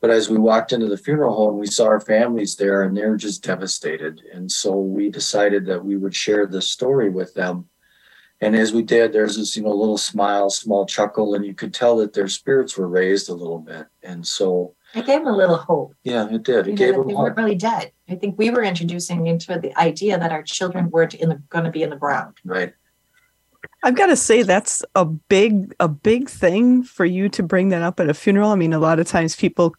[0.00, 3.16] But as we walked into the funeral home, we saw our families there and they're
[3.16, 4.20] just devastated.
[4.32, 7.68] And so we decided that we would share this story with them
[8.42, 11.72] and as we did, there's this, you know, little smile, small chuckle, and you could
[11.72, 13.86] tell that their spirits were raised a little bit.
[14.02, 15.94] And so it gave them a little hope.
[16.02, 16.66] Yeah, it did.
[16.66, 17.22] It you gave know, them they hope.
[17.22, 17.92] weren't really dead.
[18.10, 21.64] I think we were introducing into the idea that our children weren't in the, going
[21.64, 22.36] to be in the ground.
[22.44, 22.74] Right.
[23.84, 27.82] I've got to say that's a big a big thing for you to bring that
[27.82, 28.50] up at a funeral.
[28.50, 29.76] I mean, a lot of times people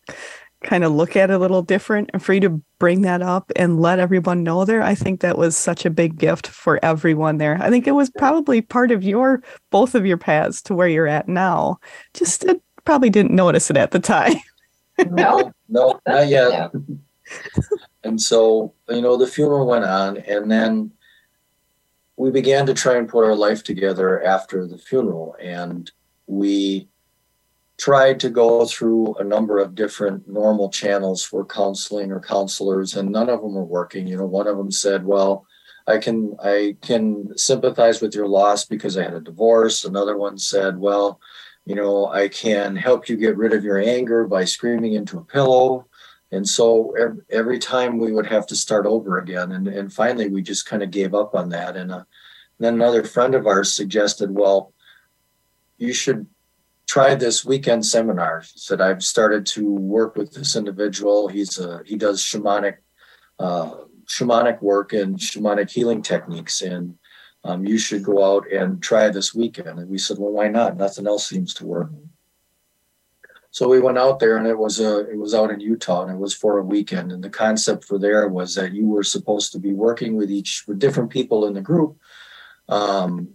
[0.63, 2.09] kind of look at it a little different.
[2.13, 5.37] And for you to bring that up and let everyone know there i think that
[5.37, 7.57] was such a big gift for everyone there.
[7.61, 11.07] I think it was probably part of your both of your paths to where you're
[11.07, 11.79] at now.
[12.13, 14.35] Just uh, probably didn't notice it at the time.
[15.09, 15.51] No.
[15.69, 16.71] No not yet.
[18.03, 20.91] and so you know the funeral went on and then
[22.15, 25.35] we began to try and put our life together after the funeral.
[25.41, 25.91] And
[26.27, 26.87] we
[27.83, 33.11] tried to go through a number of different normal channels for counseling or counselors and
[33.11, 34.07] none of them were working.
[34.07, 35.45] You know one of them said well
[35.85, 39.83] i can i can sympathize with your loss because i had a divorce.
[39.83, 41.19] Another one said well
[41.65, 45.25] you know i can help you get rid of your anger by screaming into a
[45.25, 45.85] pillow.
[46.31, 46.95] And so
[47.29, 50.83] every time we would have to start over again and, and finally we just kind
[50.83, 51.75] of gave up on that.
[51.75, 52.05] And uh,
[52.59, 54.71] then another friend of ours suggested well
[55.77, 56.27] you should
[56.93, 58.41] tried this weekend seminar.
[58.41, 61.27] He said I've started to work with this individual.
[61.27, 62.75] He's a he does shamanic
[63.39, 63.71] uh,
[64.05, 66.93] shamanic work and shamanic healing techniques, and
[67.45, 69.79] um, you should go out and try this weekend.
[69.79, 70.77] And we said, well, why not?
[70.77, 71.89] Nothing else seems to work.
[73.49, 76.11] So we went out there and it was a it was out in Utah and
[76.11, 77.11] it was for a weekend.
[77.11, 80.65] And the concept for there was that you were supposed to be working with each
[80.67, 81.97] with different people in the group,
[82.69, 83.29] um,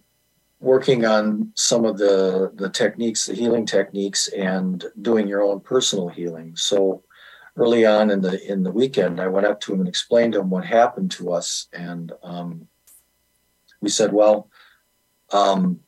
[0.60, 6.08] working on some of the the techniques, the healing techniques, and doing your own personal
[6.08, 6.56] healing.
[6.56, 7.02] So
[7.56, 10.40] early on in the in the weekend, I went up to him and explained to
[10.40, 12.68] him what happened to us, and um,
[13.80, 14.48] we said, well.
[15.30, 15.80] Um,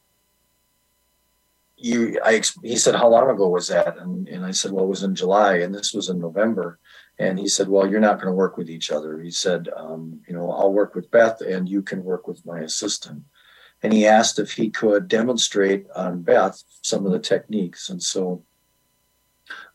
[1.83, 4.89] you I he said how long ago was that and and I said well it
[4.89, 6.79] was in July and this was in November
[7.19, 10.21] and he said well you're not going to work with each other he said um,
[10.29, 13.23] you know I'll work with Beth and you can work with my assistant
[13.83, 17.89] and he asked if he could demonstrate on Beth some of the techniques.
[17.89, 18.45] And so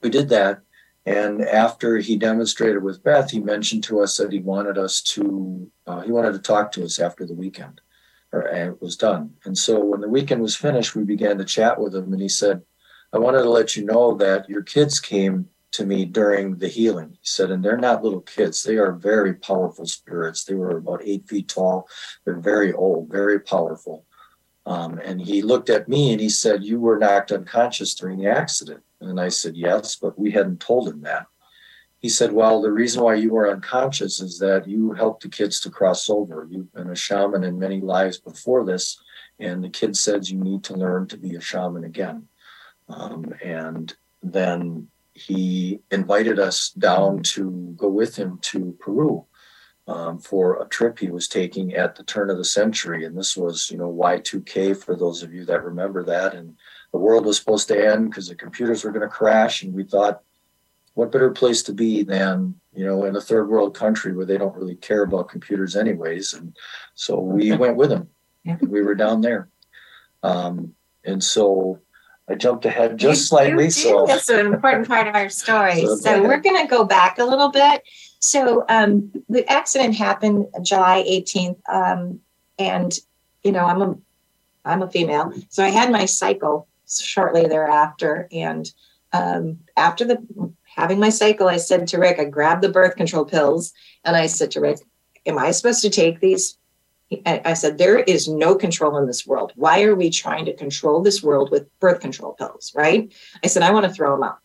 [0.02, 0.62] we did that.
[1.08, 5.70] And after he demonstrated with Beth he mentioned to us that he wanted us to
[5.86, 7.82] uh, he wanted to talk to us after the weekend
[8.41, 9.32] and it was done.
[9.46, 12.30] And so when the weekend was finished, we began to chat with him, and he
[12.30, 12.62] said,
[13.13, 17.12] I wanted to let you know that your kids came to me during the healing.
[17.12, 18.64] He said, and they're not little kids.
[18.64, 20.44] They are very powerful spirits.
[20.44, 21.88] They were about eight feet tall.
[22.24, 24.06] They're very old, very powerful.
[24.66, 28.30] Um, and he looked at me and he said, You were knocked unconscious during the
[28.30, 28.84] accident.
[29.00, 31.28] And I said, Yes, but we hadn't told him that
[32.06, 35.60] he said, Well, the reason why you were unconscious is that you helped the kids
[35.62, 36.48] to cross over.
[36.48, 39.02] You've been a shaman in many lives before this,
[39.40, 42.28] and the kid says you need to learn to be a shaman again.
[42.90, 49.25] Um, and then he invited us down to go with him to Peru
[49.88, 53.06] um, for a trip he was taking at the turn of the century.
[53.06, 56.36] And this was, you know, Y2K for those of you that remember that.
[56.36, 56.58] And
[56.91, 59.63] the world was supposed to end because the computers were going to crash.
[59.63, 60.21] And we thought,
[60.95, 64.38] what better place to be than you know in a third world country where they
[64.38, 66.56] don't really care about computers anyways and
[66.95, 68.10] so we went with him.
[68.43, 68.58] yeah.
[68.62, 69.49] we were down there
[70.23, 70.73] um,
[71.04, 71.80] and so
[72.28, 73.70] I jumped ahead just slightly.
[73.70, 75.82] so that's an important part of our story.
[75.86, 77.84] so, so we're going to go back a little bit.
[78.20, 82.20] So um, the accident happened July 18th, um,
[82.58, 82.94] and
[83.44, 83.96] you know I'm a
[84.64, 88.72] I'm a female, so I had my cycle shortly thereafter, and
[89.14, 90.18] um, after the
[90.76, 94.28] having my cycle, I said to Rick, I grabbed the birth control pills and I
[94.28, 94.80] said to Rick,
[95.26, 96.58] Am I supposed to take these?
[97.25, 99.51] I said, There is no control in this world.
[99.56, 102.71] Why are we trying to control this world with birth control pills?
[102.75, 103.13] Right?
[103.43, 104.39] I said, I want to throw them out.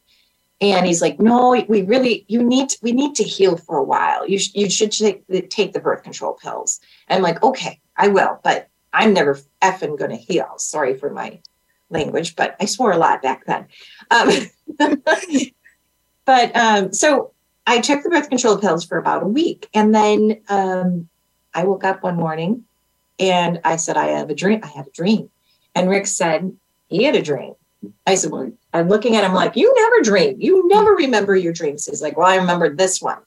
[0.61, 3.85] And he's like, No, we really, you need, to, we need to heal for a
[3.85, 4.29] while.
[4.29, 6.81] You, sh- you should take the, take the birth control pills.
[7.09, 10.55] And I'm like, Okay, I will, but I'm never effing going to heal.
[10.59, 11.41] Sorry for my
[11.91, 13.67] language, but I swore a lot back then.
[14.11, 14.31] Um,
[16.25, 17.33] but um, so
[17.67, 19.69] I took the birth control pills for about a week.
[19.75, 21.09] And then um,
[21.55, 22.65] I woke up one morning
[23.19, 24.61] and I said, I have a dream.
[24.65, 25.31] I had a dream.
[25.75, 26.57] And Rick said,
[26.89, 27.55] he had a dream.
[28.07, 30.37] I said, Well, I'm looking at him like, You never dream.
[30.41, 31.87] You never remember your dreams.
[31.87, 33.19] He's like, Well, I remember this one.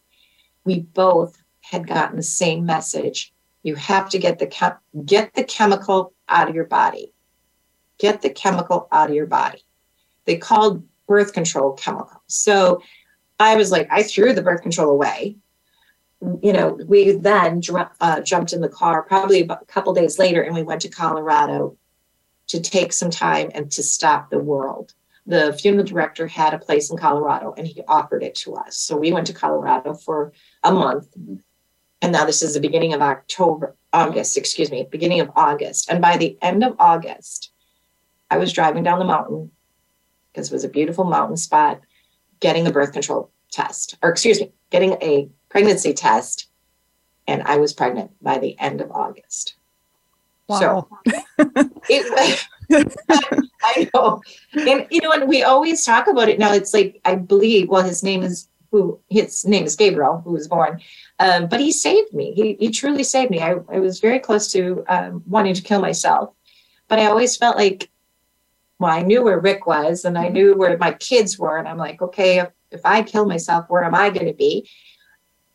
[0.65, 3.33] We both had gotten the same message.
[3.63, 7.13] You have to get the chem- get the chemical out of your body.
[7.99, 9.63] Get the chemical out of your body.
[10.25, 12.23] They called birth control chemical.
[12.27, 12.81] So
[13.39, 15.37] I was like, I threw the birth control away.
[16.41, 17.61] You know, we then
[17.99, 21.77] uh, jumped in the car probably a couple days later and we went to Colorado
[22.47, 24.93] to take some time and to stop the world.
[25.25, 28.77] The funeral director had a place in Colorado and he offered it to us.
[28.77, 30.33] So we went to Colorado for
[30.63, 31.07] a month.
[32.01, 35.89] And now this is the beginning of October, August, excuse me, beginning of August.
[35.89, 37.51] And by the end of August,
[38.29, 39.51] I was driving down the mountain
[40.31, 41.81] because it was a beautiful mountain spot,
[42.39, 46.47] getting a birth control test, or excuse me, getting a pregnancy test.
[47.27, 49.55] And I was pregnant by the end of August.
[50.47, 50.59] Wow.
[50.59, 50.89] So
[51.87, 52.45] it
[53.63, 54.21] I know.
[54.53, 56.51] And you know, and we always talk about it now.
[56.53, 60.49] It's like I believe, well, his name is who his name is Gabriel, who was
[60.49, 60.81] born.
[61.19, 62.33] Um, but he saved me.
[62.33, 63.39] He, he truly saved me.
[63.39, 66.33] I, I was very close to um, wanting to kill myself,
[66.89, 67.89] but I always felt like
[68.79, 71.57] well, I knew where Rick was and I knew where my kids were.
[71.57, 74.67] And I'm like, okay, if, if I kill myself, where am I going to be?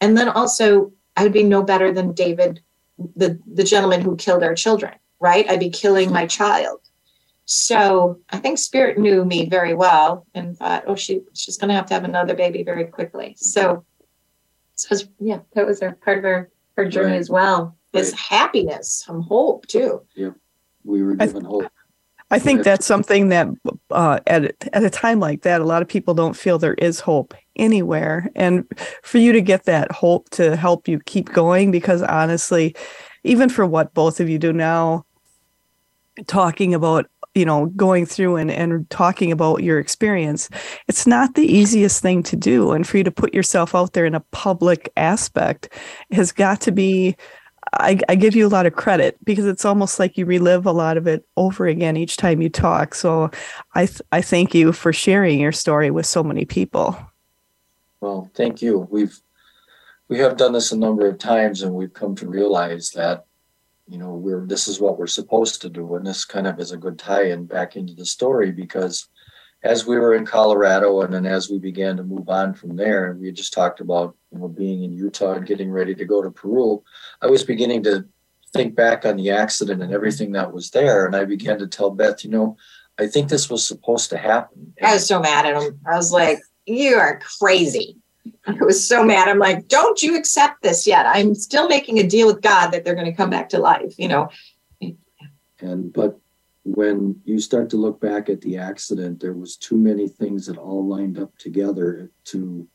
[0.00, 2.60] And then also, I would be no better than David,
[3.16, 5.48] the, the gentleman who killed our children, right?
[5.48, 6.80] I'd be killing my child.
[7.44, 11.74] So I think Spirit knew me very well and thought, oh, she, she's going to
[11.74, 13.36] have to have another baby very quickly.
[13.38, 13.84] So,
[14.74, 17.20] so was, yeah, that was a part of her, her journey right.
[17.20, 17.76] as well.
[17.92, 18.20] This right.
[18.20, 20.02] happiness, some hope too.
[20.14, 20.32] Yeah,
[20.84, 21.72] we were given hope.
[22.30, 23.48] I think that's something that
[23.90, 27.00] uh, at at a time like that, a lot of people don't feel there is
[27.00, 28.66] hope anywhere, and
[29.02, 32.76] for you to get that hope to help you keep going, because honestly,
[33.24, 35.06] even for what both of you do now,
[36.26, 40.50] talking about you know going through and, and talking about your experience
[40.88, 42.72] it's not the easiest thing to do.
[42.72, 45.68] And for you to put yourself out there in a public aspect
[46.10, 47.14] has got to be
[47.74, 50.72] I, I give you a lot of credit because it's almost like you relive a
[50.72, 52.94] lot of it over again each time you talk.
[52.94, 53.30] So
[53.74, 56.96] i th- i thank you for sharing your story with so many people.
[58.00, 58.86] Well thank you.
[58.90, 59.18] We've
[60.08, 63.26] we have done this a number of times and we've come to realize that
[63.86, 65.94] you know we're this is what we're supposed to do.
[65.94, 69.08] And this kind of is a good tie-in back into the story because
[69.62, 73.10] as we were in colorado and then as we began to move on from there
[73.10, 76.22] and we just talked about you know being in utah and getting ready to go
[76.22, 76.82] to peru
[77.22, 78.04] i was beginning to
[78.52, 81.90] think back on the accident and everything that was there and i began to tell
[81.90, 82.56] beth you know
[82.98, 86.12] i think this was supposed to happen i was so mad at him i was
[86.12, 87.96] like you are crazy
[88.46, 89.28] I was so mad.
[89.28, 91.06] I'm like, don't you accept this yet?
[91.06, 93.94] I'm still making a deal with God that they're going to come back to life,
[93.98, 94.28] you know.
[95.60, 96.18] And but
[96.74, 100.58] when you start to look back at the accident, there was too many things that
[100.58, 102.68] all lined up together to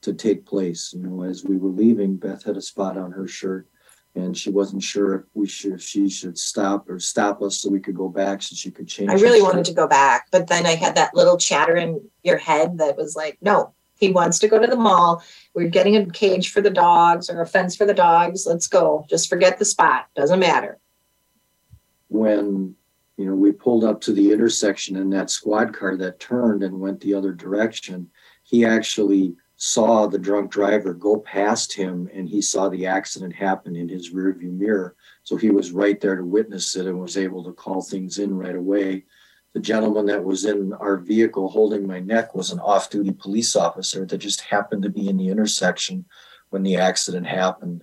[0.00, 0.92] to take place.
[0.94, 3.68] You know, as we were leaving, Beth had a spot on her shirt
[4.14, 7.70] and she wasn't sure if we should if she should stop or stop us so
[7.70, 9.10] we could go back so she could change.
[9.10, 12.38] I really wanted to go back, but then I had that little chatter in your
[12.38, 15.22] head that was like, no, he wants to go to the mall.
[15.54, 18.46] We're getting a cage for the dogs or a fence for the dogs.
[18.46, 19.04] Let's go.
[19.08, 20.06] Just forget the spot.
[20.14, 20.78] Doesn't matter.
[22.08, 22.76] When
[23.18, 26.80] you know we pulled up to the intersection and that squad car that turned and
[26.80, 28.08] went the other direction,
[28.42, 33.76] he actually saw the drunk driver go past him and he saw the accident happen
[33.76, 34.94] in his rearview mirror.
[35.24, 38.34] So he was right there to witness it and was able to call things in
[38.34, 39.04] right away
[39.54, 43.56] the gentleman that was in our vehicle holding my neck was an off duty police
[43.56, 46.04] officer that just happened to be in the intersection
[46.50, 47.82] when the accident happened.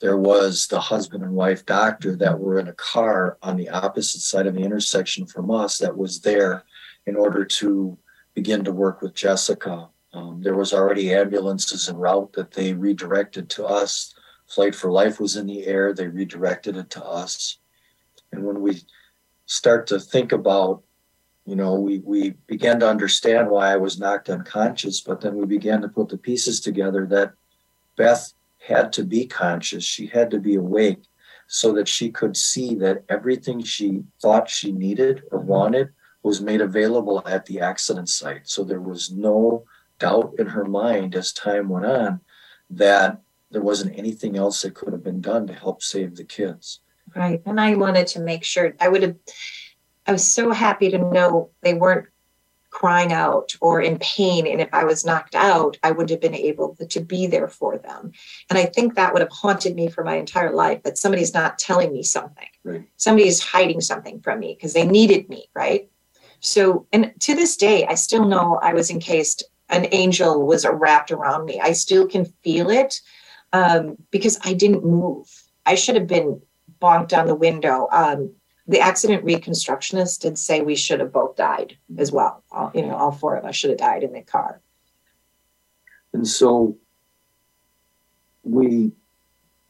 [0.00, 4.20] There was the husband and wife doctor that were in a car on the opposite
[4.20, 6.64] side of the intersection from us that was there
[7.06, 7.96] in order to
[8.34, 9.88] begin to work with Jessica.
[10.12, 14.14] Um, there was already ambulances en route that they redirected to us.
[14.46, 15.92] Flight for Life was in the air.
[15.92, 17.58] They redirected it to us.
[18.32, 18.82] And when we
[19.46, 20.82] start to think about
[21.46, 25.46] you know, we, we began to understand why I was knocked unconscious, but then we
[25.46, 27.34] began to put the pieces together that
[27.96, 28.32] Beth
[28.66, 29.84] had to be conscious.
[29.84, 31.02] She had to be awake
[31.46, 35.90] so that she could see that everything she thought she needed or wanted
[36.22, 38.48] was made available at the accident site.
[38.48, 39.64] So there was no
[39.98, 42.20] doubt in her mind as time went on
[42.70, 46.80] that there wasn't anything else that could have been done to help save the kids.
[47.14, 47.40] Right.
[47.46, 49.16] And I wanted to make sure I would have
[50.08, 52.06] I was so happy to know they weren't
[52.76, 54.46] crying out or in pain.
[54.46, 57.78] And if I was knocked out, I would have been able to be there for
[57.78, 58.12] them.
[58.50, 61.58] And I think that would have haunted me for my entire life that somebody's not
[61.58, 62.48] telling me something.
[62.64, 62.86] Right.
[62.98, 65.88] Somebody's hiding something from me because they needed me, right?
[66.40, 71.10] So, and to this day, I still know I was encased, an angel was wrapped
[71.10, 71.58] around me.
[71.58, 73.00] I still can feel it
[73.54, 75.26] um, because I didn't move.
[75.64, 76.42] I should have been
[76.78, 77.88] bonked on the window.
[77.90, 78.34] Um,
[78.68, 82.42] the accident reconstructionist did say we should have both died as well.
[82.50, 84.60] All, you know, all four of us should have died in the car.
[86.12, 86.76] And so
[88.42, 88.92] we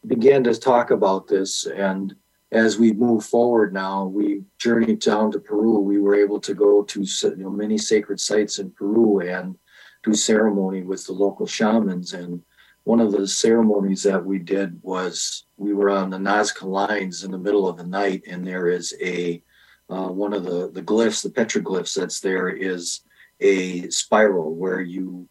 [0.06, 1.66] began to talk about this.
[1.66, 2.14] And
[2.52, 5.80] as we move forward now, we journeyed down to Peru.
[5.80, 9.58] We were able to go to you know, many sacred sites in Peru and
[10.04, 12.12] do ceremony with the local shamans.
[12.12, 12.42] And
[12.86, 17.32] one of the ceremonies that we did was we were on the Nazca lines in
[17.32, 19.42] the middle of the night, and there is a
[19.90, 23.00] uh, one of the the glyphs, the petroglyphs that's there is
[23.40, 25.28] a spiral where you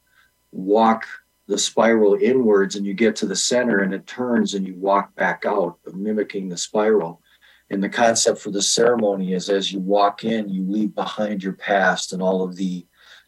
[0.52, 1.06] walk
[1.48, 5.16] the spiral inwards and you get to the center and it turns and you walk
[5.16, 7.22] back out, mimicking the spiral.
[7.70, 11.54] And the concept for the ceremony is as you walk in, you leave behind your
[11.54, 12.86] past and all of the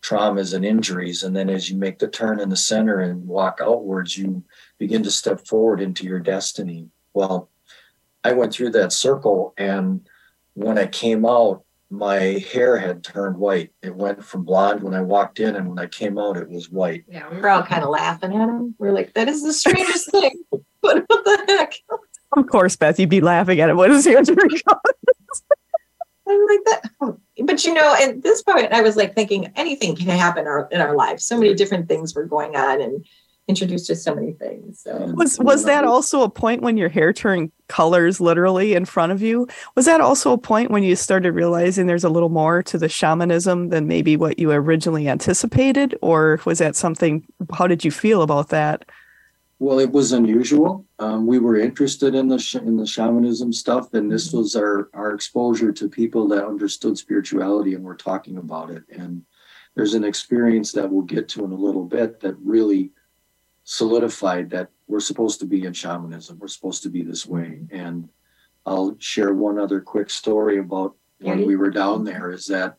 [0.08, 1.24] traumas and injuries.
[1.24, 4.44] And then as you make the turn in the center and walk outwards, you
[4.78, 6.90] begin to step forward into your destiny.
[7.14, 7.50] Well,
[8.24, 10.08] I went through that circle, and
[10.54, 12.18] when I came out, my
[12.52, 13.72] hair had turned white.
[13.82, 16.70] It went from blonde when I walked in, and when I came out, it was
[16.70, 17.06] white.
[17.08, 18.76] Yeah, we were all kind of laughing at him.
[18.78, 20.44] We are like, that is the strangest thing.
[20.82, 21.74] But what the heck?
[22.36, 23.76] Of course, Beth, you'd be laughing at it.
[23.76, 24.22] What is your
[26.30, 27.18] I'm like that.
[27.46, 30.68] But you know, at this point, I was like thinking anything can happen in our,
[30.72, 31.26] in our lives.
[31.26, 33.06] So many different things were going on and
[33.48, 34.82] introduced to so many things.
[34.82, 39.12] So was was that also a point when your hair turned colors literally in front
[39.12, 39.48] of you?
[39.76, 42.90] Was that also a point when you started realizing there's a little more to the
[42.90, 45.98] shamanism than maybe what you originally anticipated?
[46.02, 48.86] Or was that something how did you feel about that?
[49.60, 50.86] Well, it was unusual.
[51.00, 54.90] Um, we were interested in the sh- in the shamanism stuff, and this was our
[54.94, 58.84] our exposure to people that understood spirituality and were talking about it.
[58.90, 59.24] And
[59.76, 62.92] there's an experience that we'll get to in a little bit that really
[63.64, 66.38] solidified that we're supposed to be in shamanism.
[66.40, 67.62] We're supposed to be this way.
[67.72, 68.10] And
[68.66, 72.32] I'll share one other quick story about when we were down there.
[72.32, 72.78] Is that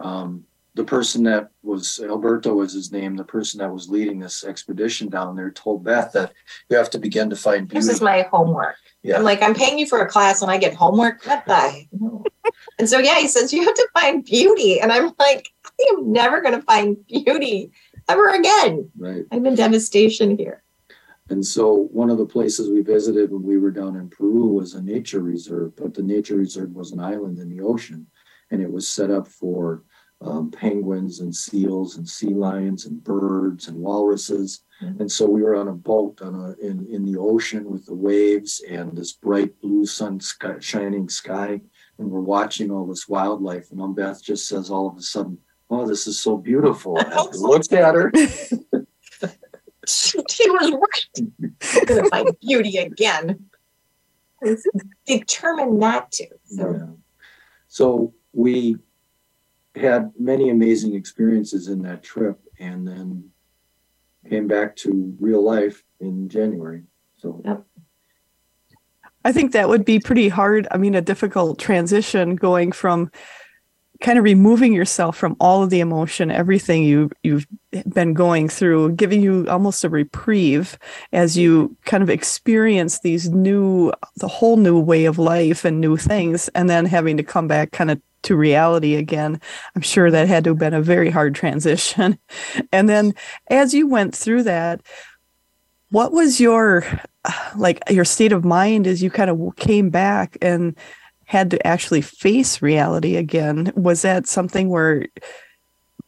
[0.00, 0.44] um,
[0.80, 5.10] the person that was Alberto was his name, the person that was leading this expedition
[5.10, 6.32] down there told Beth that
[6.70, 7.86] you have to begin to find beauty.
[7.86, 8.76] This is my homework.
[9.02, 9.18] Yeah.
[9.18, 11.22] I'm like, I'm paying you for a class and I get homework.
[11.26, 11.84] What the?
[12.78, 14.80] And so, yeah, he says, you have to find beauty.
[14.80, 17.72] And I'm like, I am never going to find beauty
[18.08, 18.90] ever again.
[18.96, 19.24] Right.
[19.30, 20.62] I'm in devastation here.
[21.28, 24.72] And so one of the places we visited when we were down in Peru was
[24.72, 28.06] a nature reserve, but the nature reserve was an island in the ocean
[28.50, 29.84] and it was set up for
[30.22, 34.60] um, penguins and seals and sea lions and birds and walruses.
[34.82, 35.00] Mhm.
[35.00, 37.94] And so we were on a boat on a, in, in the ocean with the
[37.94, 41.60] waves and this bright blue sun sky, shining sky.
[41.98, 43.70] And we're watching all this wildlife.
[43.70, 45.38] And Beth just says all of a sudden,
[45.72, 46.96] Oh, this is so beautiful.
[46.98, 48.12] And I looked at her.
[49.86, 51.28] She, she was right.
[51.74, 53.48] I'm going to find beauty again.
[55.06, 56.26] Determined not to.
[56.44, 56.86] So, Yeah.
[57.68, 58.76] So we
[59.76, 63.30] had many amazing experiences in that trip and then
[64.28, 66.82] came back to real life in January.
[67.16, 67.64] So Yep.
[69.24, 70.66] I think that would be pretty hard.
[70.70, 73.10] I mean, a difficult transition going from
[74.00, 77.46] kind of removing yourself from all of the emotion, everything you you've
[77.92, 80.78] been going through, giving you almost a reprieve
[81.12, 85.96] as you kind of experience these new, the whole new way of life and new
[85.96, 89.40] things, and then having to come back kind of to reality again.
[89.74, 92.18] I'm sure that had to have been a very hard transition.
[92.72, 93.14] And then
[93.48, 94.80] as you went through that,
[95.90, 96.84] what was your
[97.56, 100.76] like your state of mind as you kind of came back and
[101.30, 105.06] had to actually face reality again was that something where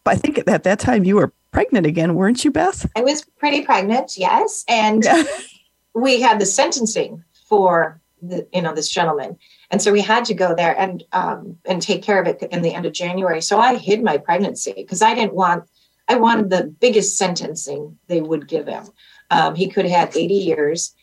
[0.07, 3.63] i think at that time you were pregnant again weren't you beth I was pretty
[3.63, 4.65] pregnant, yes.
[4.69, 5.05] And
[5.95, 9.37] we had the sentencing for the, you know, this gentleman.
[9.71, 12.63] And so we had to go there and um, and take care of it in
[12.63, 13.43] the end of January.
[13.43, 15.65] So I hid my pregnancy because I didn't want
[16.09, 18.85] I wanted the biggest sentencing they would give him.
[19.31, 20.95] Um, he could have had 80 years.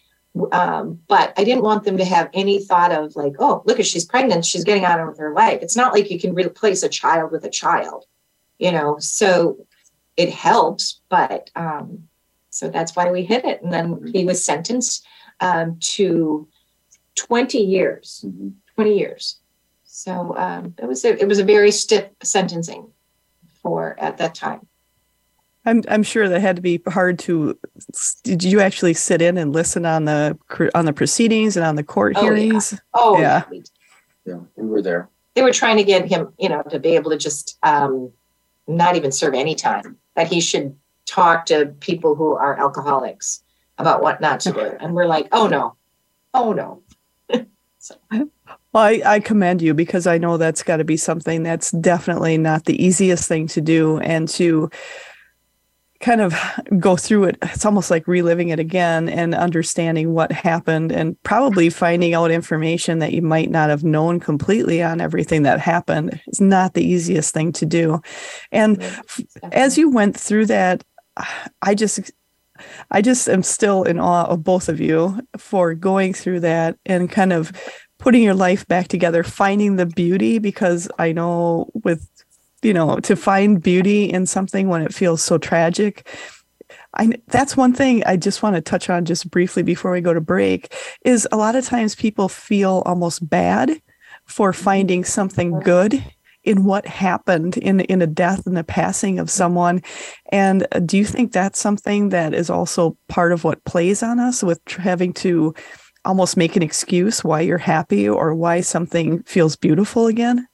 [0.51, 3.85] Um, but I didn't want them to have any thought of like, oh, look, if
[3.85, 5.59] she's pregnant, she's getting on with her life.
[5.61, 8.05] It's not like you can replace a child with a child,
[8.59, 8.97] you know.
[8.99, 9.65] So
[10.17, 12.07] it helps, but um,
[12.49, 13.61] so that's why we hit it.
[13.63, 15.05] And then he was sentenced
[15.39, 16.47] um, to
[17.15, 18.23] 20 years.
[18.25, 18.53] mhm.
[18.75, 19.39] 20 years.
[19.83, 22.93] So um, it was a, it was a very stiff sentencing
[23.61, 24.68] for at that time.
[25.69, 27.57] I'm i'm sure that had to be hard to
[28.23, 30.37] did you actually sit in and listen on the
[30.75, 32.29] on the proceedings and on the court Oh, yeah.
[32.33, 33.43] hearings Oh Yeah.
[33.49, 33.63] we-
[34.25, 35.09] yeah, we were there.
[35.33, 38.11] they were trying to get him, you know, to be able to just um,
[38.67, 39.95] not even serve any time.
[40.15, 40.75] That he should
[41.07, 43.41] talk to people who are alcoholics
[43.79, 44.59] about what not to do.
[44.79, 45.75] And we're like, oh no,
[46.35, 46.83] oh no.
[48.71, 52.37] Well, I, I commend you because I know that's got to be something that's definitely
[52.37, 53.97] not the easiest thing to do.
[53.99, 54.69] And to
[55.99, 56.33] kind of
[56.79, 61.69] go through it, it's almost like reliving it again and understanding what happened and probably
[61.69, 66.21] finding out information that you might not have known completely on everything that happened.
[66.27, 68.01] It's not the easiest thing to do.
[68.51, 68.81] And
[69.51, 70.83] as you went through that,
[71.61, 72.11] I just
[72.91, 77.09] I just am still in awe of both of you for going through that and
[77.09, 77.51] kind of
[77.99, 82.07] putting your life back together, finding the beauty because I know with
[82.61, 86.07] you know to find beauty in something when it feels so tragic.
[86.95, 90.13] I that's one thing I just want to touch on just briefly before we go
[90.13, 90.73] to break
[91.05, 93.81] is a lot of times people feel almost bad
[94.25, 96.03] for finding something good
[96.43, 99.81] in what happened in in a death and the passing of someone.
[100.31, 104.19] And uh, do you think that's something that is also part of what plays on
[104.19, 105.53] us with tr- having to
[106.05, 110.47] almost make an excuse why you're happy or why something feels beautiful again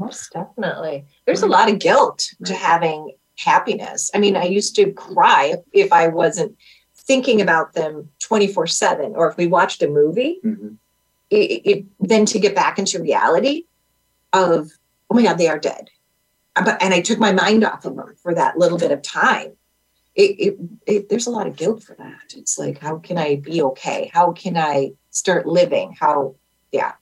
[0.00, 1.04] Most definitely.
[1.26, 4.10] There's a lot of guilt to having happiness.
[4.14, 6.56] I mean, I used to cry if I wasn't
[6.96, 10.78] thinking about them 24 7, or if we watched a movie, Mhm.
[11.28, 13.64] it, it, then to get back into reality
[14.32, 14.70] of,
[15.10, 15.90] oh my God, they are dead.
[16.56, 19.02] Uh, But, and I took my mind off of them for that little bit of
[19.02, 19.52] time.
[20.14, 22.34] It, it, it, there's a lot of guilt for that.
[22.36, 24.10] It's like, how can I be okay?
[24.12, 25.94] How can I start living?
[25.98, 26.34] How,
[26.72, 26.92] yeah.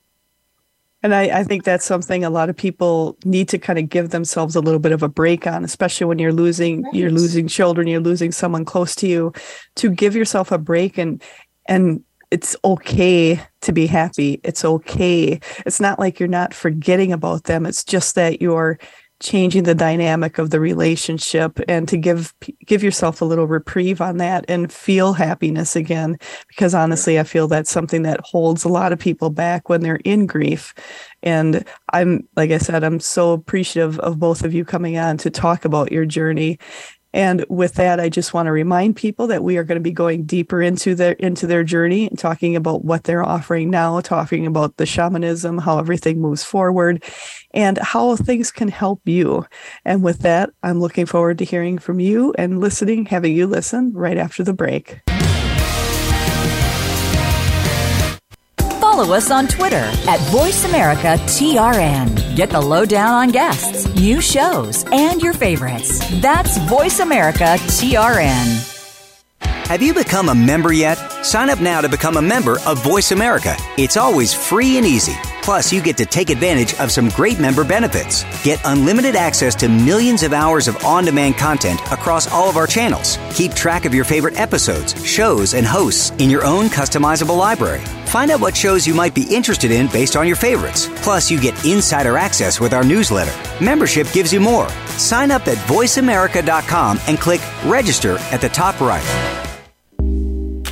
[1.02, 4.10] And I, I, think that's something a lot of people need to kind of give
[4.10, 6.94] themselves a little bit of a break on, especially when you're losing right.
[6.94, 9.32] you're losing children, you're losing someone close to you,
[9.76, 11.22] to give yourself a break and
[11.66, 14.40] and it's okay to be happy.
[14.44, 15.40] It's okay.
[15.64, 17.64] It's not like you're not forgetting about them.
[17.64, 18.78] It's just that you're
[19.20, 22.32] changing the dynamic of the relationship and to give
[22.64, 26.16] give yourself a little reprieve on that and feel happiness again.
[26.46, 29.96] Because honestly I feel that's something that holds a lot of people back when they're
[30.04, 30.72] in grief.
[31.22, 35.30] And I'm like I said I'm so appreciative of both of you coming on to
[35.30, 36.58] talk about your journey
[37.12, 39.92] and with that, I just want to remind people that we are going to be
[39.92, 44.46] going deeper into their into their journey and talking about what they're offering now, talking
[44.46, 47.02] about the shamanism, how everything moves forward,
[47.52, 49.46] and how things can help you.
[49.84, 53.92] And with that, I'm looking forward to hearing from you and listening, having you listen
[53.94, 55.00] right after the break.
[58.98, 62.34] Follow us on Twitter at VoiceAmericaTRN.
[62.34, 66.00] Get the lowdown on guests, new shows, and your favorites.
[66.20, 68.74] That's VoiceAmericaTRN.
[69.68, 70.96] Have you become a member yet?
[71.24, 73.54] Sign up now to become a member of Voice America.
[73.76, 75.14] It's always free and easy.
[75.42, 78.24] Plus, you get to take advantage of some great member benefits.
[78.42, 82.66] Get unlimited access to millions of hours of on demand content across all of our
[82.66, 83.16] channels.
[83.32, 88.30] Keep track of your favorite episodes, shows, and hosts in your own customizable library Find
[88.30, 90.88] out what shows you might be interested in based on your favorites.
[91.02, 93.32] Plus, you get insider access with our newsletter.
[93.62, 94.70] Membership gives you more.
[94.96, 99.04] Sign up at voiceamerica.com and click register at the top right.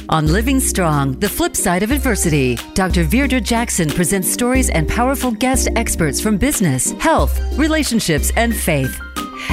[0.09, 3.05] On Living Strong, the flip side of adversity, Dr.
[3.05, 8.99] Virdra Jackson presents stories and powerful guest experts from business, health, relationships, and faith.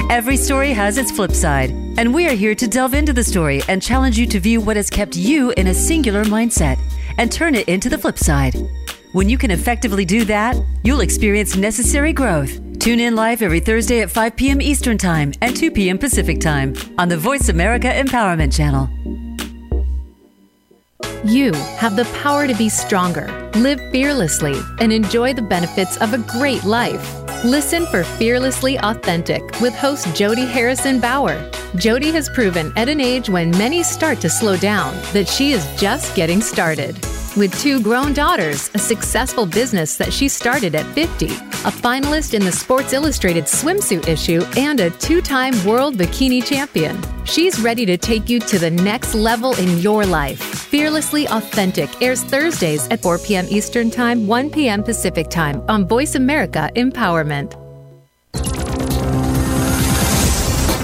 [0.08, 3.62] Every story has its flip side, and we are here to delve into the story
[3.68, 6.78] and challenge you to view what has kept you in a singular mindset
[7.18, 8.54] and turn it into the flip side.
[9.12, 12.60] When you can effectively do that, you'll experience necessary growth.
[12.78, 14.60] Tune in live every Thursday at 5 p.m.
[14.60, 15.98] Eastern Time and 2 p.m.
[15.98, 18.90] Pacific Time on the Voice America Empowerment Channel.
[21.24, 26.18] You have the power to be stronger, live fearlessly, and enjoy the benefits of a
[26.18, 27.23] great life.
[27.44, 31.50] Listen for Fearlessly Authentic with host Jody Harrison Bauer.
[31.76, 35.68] Jody has proven at an age when many start to slow down that she is
[35.78, 36.96] just getting started.
[37.36, 42.44] With two grown daughters, a successful business that she started at 50, a finalist in
[42.44, 46.96] the Sports Illustrated swimsuit issue, and a two time world bikini champion.
[47.24, 50.38] She's ready to take you to the next level in your life.
[50.38, 53.46] Fearlessly Authentic airs Thursdays at 4 p.m.
[53.48, 54.84] Eastern Time, 1 p.m.
[54.84, 57.60] Pacific Time on Voice America Empowerment.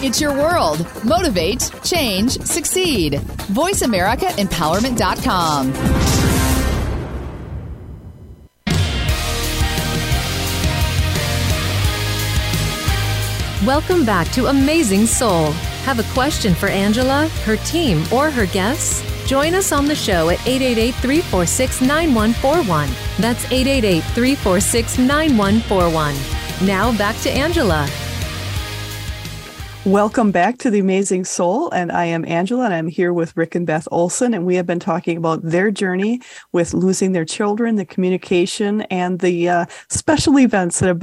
[0.02, 0.84] It's your world.
[1.04, 3.20] Motivate, change, succeed.
[3.52, 6.19] VoiceAmericaEmpowerment.com.
[13.70, 15.52] Welcome back to Amazing Soul.
[15.84, 19.00] Have a question for Angela, her team, or her guests?
[19.28, 22.88] Join us on the show at 888 346 9141.
[23.20, 26.66] That's 888 346 9141.
[26.66, 27.88] Now back to Angela.
[29.86, 31.70] Welcome back to the Amazing Soul.
[31.70, 34.34] And I am Angela, and I'm here with Rick and Beth Olsen.
[34.34, 39.20] And we have been talking about their journey with losing their children, the communication, and
[39.20, 40.98] the uh, special events that have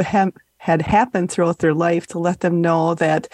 [0.68, 3.30] had happened throughout their life to let them know that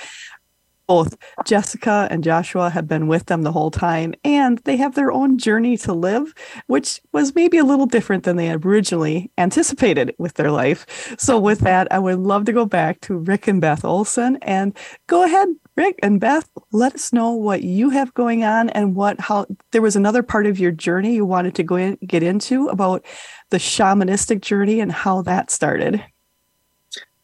[0.88, 5.12] both Jessica and Joshua have been with them the whole time and they have their
[5.12, 6.32] own journey to live,
[6.68, 11.16] which was maybe a little different than they originally anticipated with their life.
[11.18, 14.78] So, with that, I would love to go back to Rick and Beth Olsen and
[15.08, 19.20] go ahead, Rick and Beth, let us know what you have going on and what,
[19.20, 22.68] how there was another part of your journey you wanted to go in, get into
[22.68, 23.04] about
[23.50, 26.04] the shamanistic journey and how that started.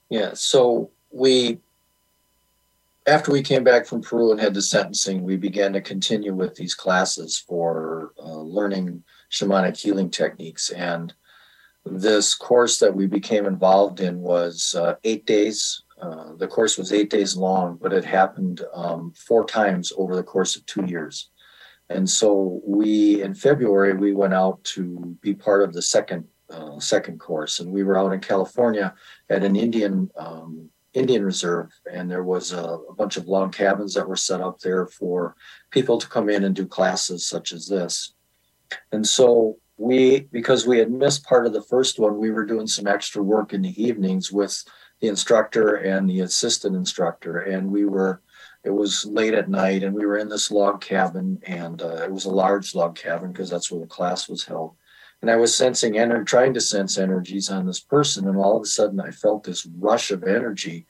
[0.09, 0.31] Yeah.
[0.33, 1.59] So we,
[3.05, 6.55] after we came back from Peru and had the sentencing, we began to continue with
[6.55, 10.69] these classes for uh, learning shamanic healing techniques.
[10.71, 11.13] And
[11.85, 15.83] this course that we became involved in was uh, eight days.
[16.01, 20.23] Uh, the course was eight days long, but it happened um, four times over the
[20.23, 21.29] course of two years.
[21.89, 26.79] And so we, in February, we went out to be part of the second uh,
[26.79, 28.93] second course, and we were out in California
[29.29, 33.93] at an Indian um, Indian reserve, and there was a, a, bunch of log cabins
[33.93, 35.35] that were set up there for
[35.69, 38.13] people to come in and do classes such as this.
[38.91, 42.65] And so we, because we had missed part of the first one, we were doing
[42.65, 44.63] some extra work in the evenings with
[44.99, 48.21] the instructor and the assistant instructor, and we were.
[48.61, 52.11] It was late at night, and we were in this log cabin, and uh, it
[52.11, 54.75] was a large log cabin because that's where the class was held
[55.21, 58.27] and I was sensing and trying to sense energies on this person.
[58.27, 60.85] And all of a sudden, I felt this rush of energy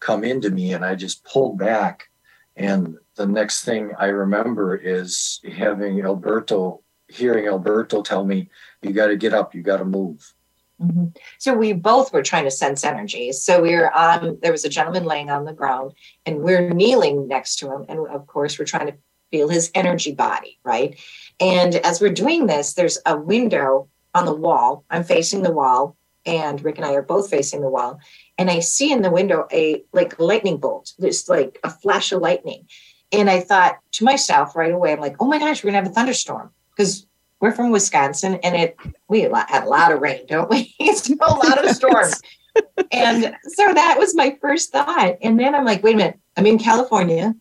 [0.00, 2.08] come into me, and I just pulled back.
[2.56, 8.50] And the next thing I remember is having Alberto, hearing Alberto tell me,
[8.82, 10.32] You got to get up, you got to move.
[10.80, 11.06] Mm-hmm.
[11.38, 13.32] So we both were trying to sense energy.
[13.32, 15.92] So we were on, there was a gentleman laying on the ground,
[16.26, 17.84] and we're kneeling next to him.
[17.88, 18.94] And of course, we're trying to
[19.30, 20.98] feel his energy body, right?
[21.42, 24.84] And as we're doing this, there's a window on the wall.
[24.90, 27.98] I'm facing the wall, and Rick and I are both facing the wall.
[28.38, 32.22] And I see in the window a like lightning bolt, just like a flash of
[32.22, 32.68] lightning.
[33.10, 35.90] And I thought to myself right away, I'm like, oh my gosh, we're gonna have
[35.90, 37.06] a thunderstorm because
[37.40, 38.76] we're from Wisconsin and it
[39.08, 40.76] we had a lot of rain, don't we?
[40.78, 42.22] it's a lot of storms.
[42.92, 45.16] and so that was my first thought.
[45.20, 47.34] And then I'm like, wait a minute, I'm in California.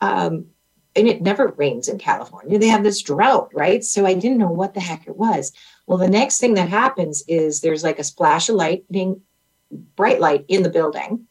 [0.00, 0.46] Um,
[0.98, 2.58] and it never rains in California.
[2.58, 3.84] They have this drought, right?
[3.84, 5.52] So I didn't know what the heck it was.
[5.86, 9.22] Well, the next thing that happens is there's like a splash of lightning,
[9.96, 11.26] bright light in the building.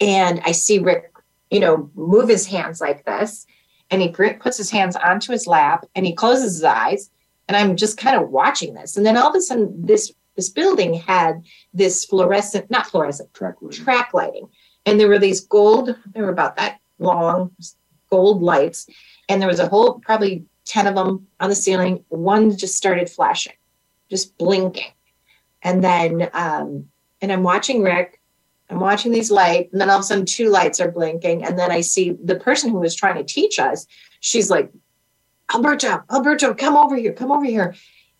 [0.00, 1.12] And I see Rick,
[1.50, 3.46] you know, move his hands like this.
[3.90, 7.10] And he puts his hands onto his lap and he closes his eyes.
[7.46, 8.96] And I'm just kind of watching this.
[8.96, 13.56] And then all of a sudden, this this building had this fluorescent, not fluorescent, track
[13.62, 13.84] lighting.
[13.84, 14.48] track lighting.
[14.84, 17.52] And there were these gold, they were about that long,
[18.10, 18.88] gold lights.
[19.28, 22.04] And there was a whole, probably 10 of them on the ceiling.
[22.08, 23.54] One just started flashing,
[24.10, 24.92] just blinking.
[25.62, 26.86] And then, um,
[27.20, 28.20] and I'm watching Rick,
[28.68, 31.44] I'm watching these lights, and then all of a sudden, two lights are blinking.
[31.44, 33.86] And then I see the person who was trying to teach us,
[34.20, 34.70] she's like,
[35.54, 37.74] Alberto, Alberto, come over here, come over here.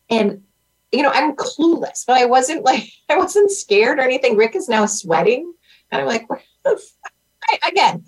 [0.09, 0.45] And,
[0.93, 4.37] you know, I'm clueless, but I wasn't like, I wasn't scared or anything.
[4.37, 5.53] Rick is now sweating.
[5.91, 6.27] And I'm like,
[6.67, 8.05] I, again,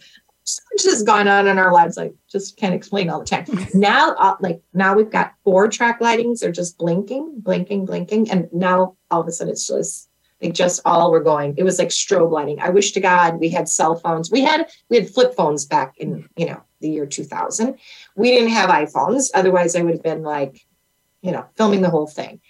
[0.49, 1.97] so much has gone on in our lives.
[1.97, 3.47] Like just can't explain all the time.
[3.75, 6.41] now, uh, like now we've got four track lightings.
[6.41, 10.09] They're just blinking, blinking, blinking, and now all of a sudden it's just
[10.43, 11.55] like just all we're going.
[11.59, 12.61] It was like strobe lighting.
[12.61, 14.31] I wish to God we had cell phones.
[14.31, 17.77] We had we had flip phones back in you know the year 2000.
[18.17, 19.31] We didn't have iPhones.
[19.35, 20.65] Otherwise, I would have been like,
[21.23, 22.41] you know, filming the whole thing.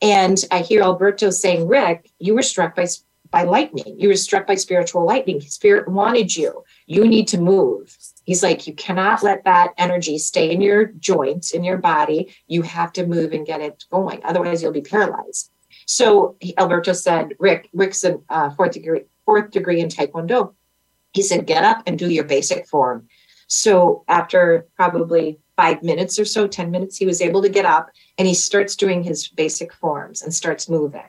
[0.00, 2.86] And I hear Alberto saying, "Rick, you were struck by
[3.30, 3.98] by lightning.
[3.98, 5.40] You were struck by spiritual lightning.
[5.40, 6.64] Spirit wanted you.
[6.86, 7.96] You need to move.
[8.24, 12.34] He's like, you cannot let that energy stay in your joints, in your body.
[12.46, 14.20] You have to move and get it going.
[14.24, 15.50] Otherwise, you'll be paralyzed.
[15.86, 20.54] So Alberto said, Rick, Rick's a uh, fourth degree, fourth degree in Taekwondo.
[21.12, 23.08] He said, get up and do your basic form.
[23.46, 27.90] So after probably five minutes or so, 10 minutes, he was able to get up
[28.18, 31.08] and he starts doing his basic forms and starts moving.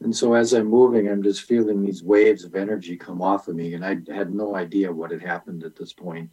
[0.00, 3.56] And so as I'm moving, I'm just feeling these waves of energy come off of
[3.56, 3.74] me.
[3.74, 6.30] And I had no idea what had happened at this point.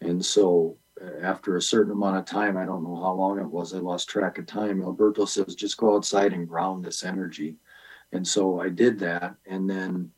[0.00, 3.50] And so uh, after a certain amount of time, I don't know how long it
[3.50, 4.82] was, I lost track of time.
[4.82, 7.56] Alberto says, just go outside and ground this energy.
[8.12, 9.34] And so I did that.
[9.46, 10.10] And then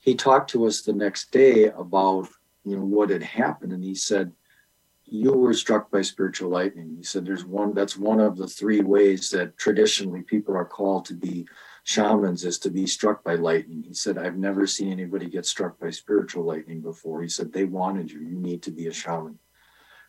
[0.00, 2.28] he talked to us the next day about,
[2.64, 3.72] you know, what had happened.
[3.72, 4.32] And he said,
[5.06, 6.94] you were struck by spiritual lightning.
[6.96, 11.04] He said, there's one, that's one of the three ways that traditionally people are called
[11.06, 11.46] to be
[11.84, 13.82] shamans is to be struck by lightning.
[13.82, 17.22] He said, I've never seen anybody get struck by spiritual lightning before.
[17.22, 18.20] He said, they wanted you.
[18.20, 19.38] You need to be a shaman.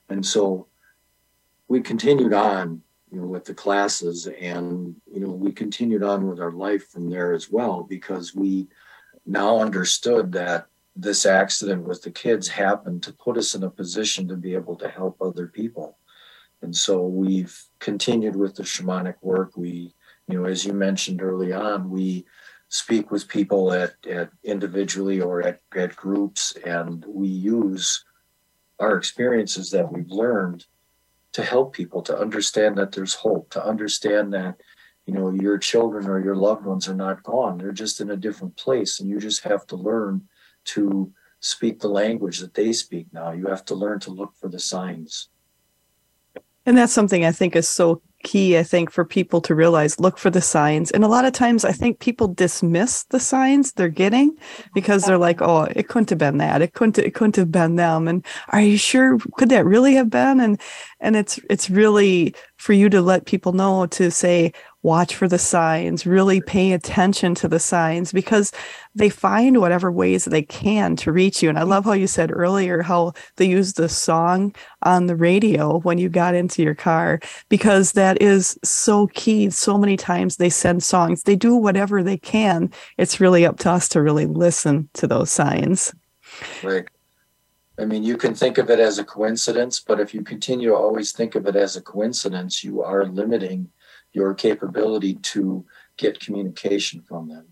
[0.10, 0.68] And so
[1.68, 6.40] we continued on, you know, with the classes and, you know, we continued on with
[6.40, 8.68] our life from there as well because we
[9.26, 14.30] now understood that this accident with the kids happened to put us in a position
[14.30, 15.98] to be able to help other people.
[16.62, 19.58] And so we've continued with the shamanic work.
[19.58, 19.94] We
[20.28, 22.26] you know, as you mentioned early on, we
[22.70, 28.04] speak with people at, at individually or at, at groups, and we use
[28.80, 30.66] our experiences that we've learned
[31.34, 34.56] to help people to understand that there's hope, to understand that,
[35.06, 37.58] you know, your children or your loved ones are not gone.
[37.58, 40.22] They're just in a different place, and you just have to learn
[40.66, 41.12] to
[41.42, 43.32] speak the language that they speak now.
[43.32, 45.30] You have to learn to look for the signs.
[46.66, 50.18] And that's something I think is so key, I think, for people to realize look
[50.18, 50.92] for the signs.
[50.92, 54.36] And a lot of times I think people dismiss the signs they're getting
[54.74, 56.62] because they're like, oh, it couldn't have been that.
[56.62, 58.08] It couldn't it couldn't have been them.
[58.08, 60.42] And are you sure could that really have been?
[60.42, 60.60] And
[61.00, 64.52] and it's it's really for you to let people know to say,
[64.86, 68.52] watch for the signs, really pay attention to the signs because
[68.94, 71.50] they find whatever ways they can to reach you.
[71.50, 75.80] And I love how you said earlier how they use the song on the radio
[75.80, 77.20] when you got into your car
[77.50, 79.50] because that is so key.
[79.50, 82.72] So many times they send songs, they do whatever they can.
[82.98, 85.94] It's really up to us to really listen to those signs.
[86.64, 86.86] Right.
[87.78, 90.76] I mean, you can think of it as a coincidence, but if you continue to
[90.76, 93.70] always think of it as a coincidence, you are limiting
[94.16, 95.66] your capability to
[95.98, 97.48] get communication from them.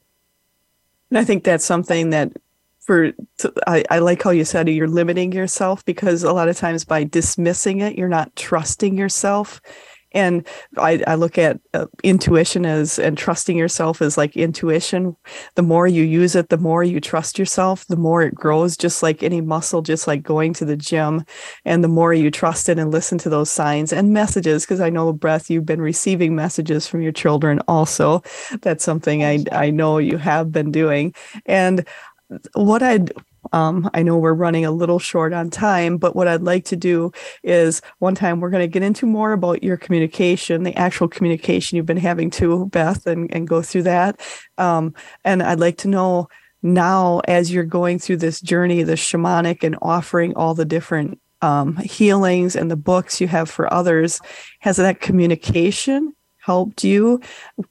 [1.09, 2.31] And I think that's something that
[2.79, 3.13] for
[3.67, 7.03] I, I like how you said you're limiting yourself because a lot of times by
[7.03, 9.61] dismissing it, you're not trusting yourself
[10.13, 10.47] and
[10.77, 15.15] I, I look at uh, intuition as and trusting yourself as like intuition.
[15.55, 19.03] The more you use it, the more you trust yourself, the more it grows, just
[19.03, 21.25] like any muscle, just like going to the gym.
[21.65, 24.89] And the more you trust it and listen to those signs and messages, because I
[24.89, 28.21] know, Beth, you've been receiving messages from your children also.
[28.61, 31.13] That's something I, I know you have been doing.
[31.45, 31.87] And
[32.53, 33.11] what I'd
[33.51, 36.75] um, I know we're running a little short on time, but what I'd like to
[36.75, 37.11] do
[37.43, 41.75] is one time we're going to get into more about your communication, the actual communication
[41.75, 44.21] you've been having to Beth, and, and go through that.
[44.57, 44.93] Um,
[45.25, 46.29] and I'd like to know
[46.61, 51.75] now, as you're going through this journey, the shamanic and offering all the different um,
[51.77, 54.21] healings and the books you have for others,
[54.61, 57.21] has that communication helped you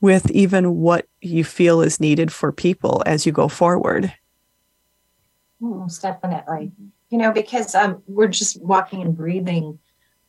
[0.01, 4.13] with even what you feel is needed for people as you go forward?
[5.63, 6.73] Most definitely.
[7.09, 9.79] You know, because um, we're just walking and breathing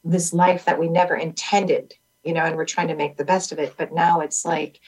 [0.03, 3.51] this life that we never intended, you know, and we're trying to make the best
[3.51, 3.73] of it.
[3.77, 4.79] But now it's like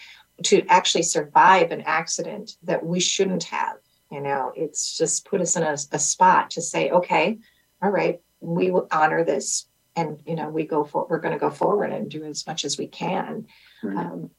[0.43, 3.77] to actually survive an accident that we shouldn't have,
[4.11, 7.39] you know, it's just put us in a, a spot to say, okay,
[7.81, 9.67] all right, we will honor this.
[9.95, 12.65] And, you know, we go for, we're going to go forward and do as much
[12.65, 13.47] as we can.
[13.81, 13.97] Right.
[13.97, 14.29] Um,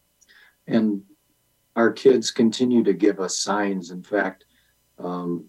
[0.66, 1.02] and
[1.74, 3.90] our kids continue to give us signs.
[3.90, 4.44] In fact,
[4.98, 5.46] um,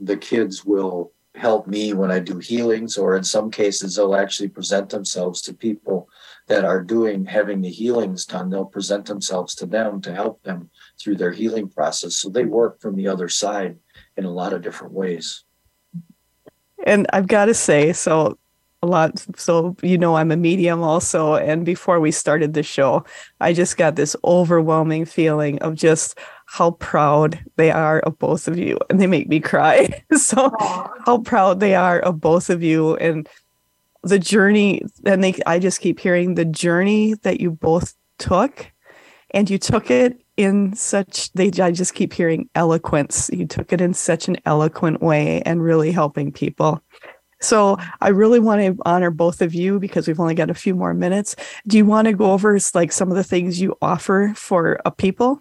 [0.00, 4.48] the kids will help me when I do healings, or in some cases, they'll actually
[4.48, 6.08] present themselves to people
[6.48, 8.50] that are doing having the healings done.
[8.50, 10.70] They'll present themselves to them to help them
[11.00, 12.16] through their healing process.
[12.16, 13.78] So they work from the other side
[14.16, 15.44] in a lot of different ways.
[16.84, 18.38] And I've got to say, so
[18.82, 23.04] a lot so you know i'm a medium also and before we started the show
[23.40, 26.16] i just got this overwhelming feeling of just
[26.50, 30.90] how proud they are of both of you and they make me cry so Aww.
[31.04, 33.28] how proud they are of both of you and
[34.02, 38.72] the journey and they i just keep hearing the journey that you both took
[39.32, 43.82] and you took it in such they i just keep hearing eloquence you took it
[43.82, 46.82] in such an eloquent way and really helping people
[47.40, 50.74] so I really want to honor both of you because we've only got a few
[50.74, 51.36] more minutes.
[51.68, 54.90] Do you want to go over like some of the things you offer for a
[54.90, 55.40] people?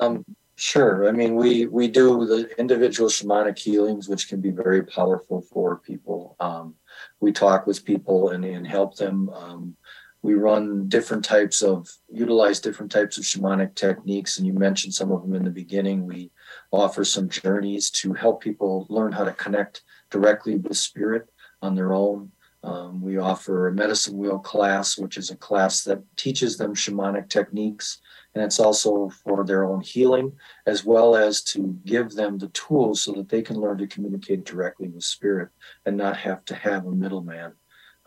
[0.00, 0.24] Um,
[0.56, 1.08] sure.
[1.08, 5.78] I mean, we we do the individual shamanic healings, which can be very powerful for
[5.78, 6.36] people.
[6.40, 6.74] Um,
[7.20, 9.30] we talk with people and, and help them.
[9.30, 9.76] Um,
[10.22, 15.12] we run different types of utilize different types of shamanic techniques, and you mentioned some
[15.12, 16.06] of them in the beginning.
[16.06, 16.30] We
[16.72, 21.28] offer some journeys to help people learn how to connect directly with spirit
[21.62, 22.32] on their own.
[22.64, 27.28] Um, we offer a medicine wheel class, which is a class that teaches them shamanic
[27.28, 28.00] techniques
[28.34, 30.32] and it's also for their own healing,
[30.66, 34.44] as well as to give them the tools so that they can learn to communicate
[34.44, 35.48] directly with spirit
[35.86, 37.52] and not have to have a middleman.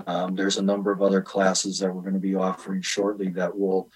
[0.08, 3.58] Um, there's a number of other classes that we're going to be offering shortly that
[3.58, 3.90] will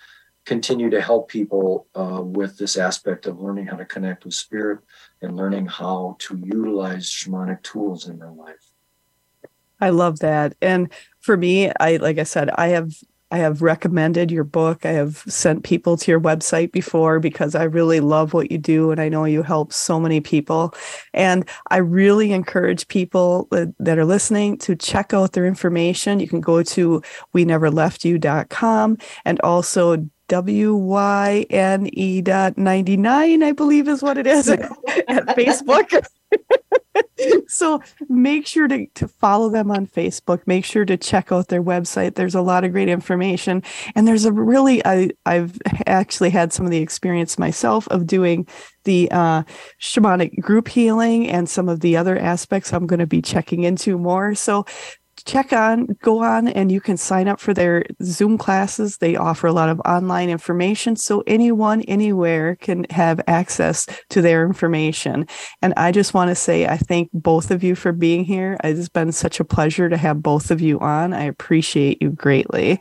[0.46, 4.80] continue to help people uh, with this aspect of learning how to connect with spirit
[5.22, 8.72] and learning how to utilize shamanic tools in their life.
[9.82, 10.56] I love that.
[10.62, 12.94] And for me, I like I said, I have
[13.36, 14.86] I have recommended your book.
[14.86, 18.92] I have sent people to your website before because I really love what you do
[18.92, 20.74] and I know you help so many people.
[21.14, 26.22] And I really encourage people that are listening to check out their information.
[26.22, 27.02] You can go to
[27.34, 34.50] we never left you.com and also W-Y-N-E dot 99, I believe is what it is
[34.50, 34.68] at
[35.36, 36.06] Facebook.
[37.48, 40.42] so make sure to, to follow them on Facebook.
[40.46, 42.16] Make sure to check out their website.
[42.16, 43.64] There's a lot of great information.
[43.96, 48.48] And there's a really, I, I've actually had some of the experience myself of doing
[48.84, 49.44] the uh,
[49.80, 53.98] shamanic group healing and some of the other aspects I'm going to be checking into
[53.98, 54.36] more.
[54.36, 54.66] So
[55.26, 58.98] check on, go on, and you can sign up for their Zoom classes.
[58.98, 64.46] They offer a lot of online information, so anyone, anywhere can have access to their
[64.46, 65.28] information.
[65.62, 68.58] And I just want to say, I thank both of you for being here.
[68.64, 71.14] It's been such a pleasure to have both of you on.
[71.14, 72.80] I appreciate you greatly.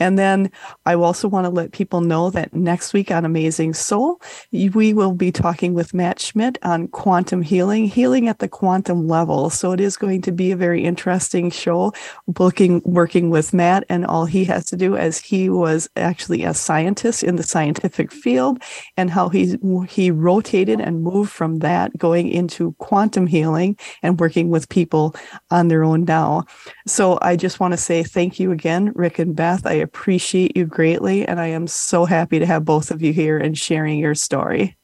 [0.00, 0.50] And then
[0.86, 4.20] I also want to let people know that next week on Amazing Soul,
[4.52, 9.50] we will be talking with Matt Schmidt on quantum healing, healing at the quantum level.
[9.50, 11.92] So it is going to be a very interesting show,
[12.38, 16.54] looking, working with Matt and all he has to do as he was actually a
[16.54, 18.62] scientist in the scientific field
[18.96, 24.48] and how he, he rotated and moved from that going into quantum healing and working
[24.50, 25.14] with people
[25.50, 26.44] on their own now.
[26.86, 29.66] So I just want to say thank you again, Rick and Beth.
[29.66, 31.26] I appreciate you greatly.
[31.26, 34.76] And I am so happy to have both of you here and sharing your story.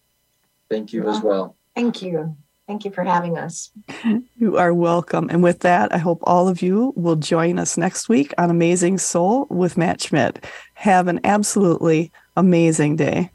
[0.70, 1.56] Thank you as well.
[1.74, 2.36] Thank you.
[2.66, 3.70] Thank you for having us.
[4.36, 5.30] You are welcome.
[5.30, 8.98] And with that, I hope all of you will join us next week on Amazing
[8.98, 10.44] Soul with Matt Schmidt.
[10.74, 13.30] Have an absolutely amazing day.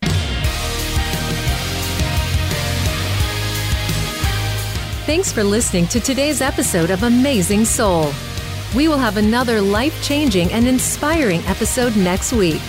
[5.05, 8.11] Thanks for listening to today's episode of Amazing Soul.
[8.75, 12.61] We will have another life changing and inspiring episode next week.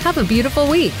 [0.00, 0.92] Have a beautiful week.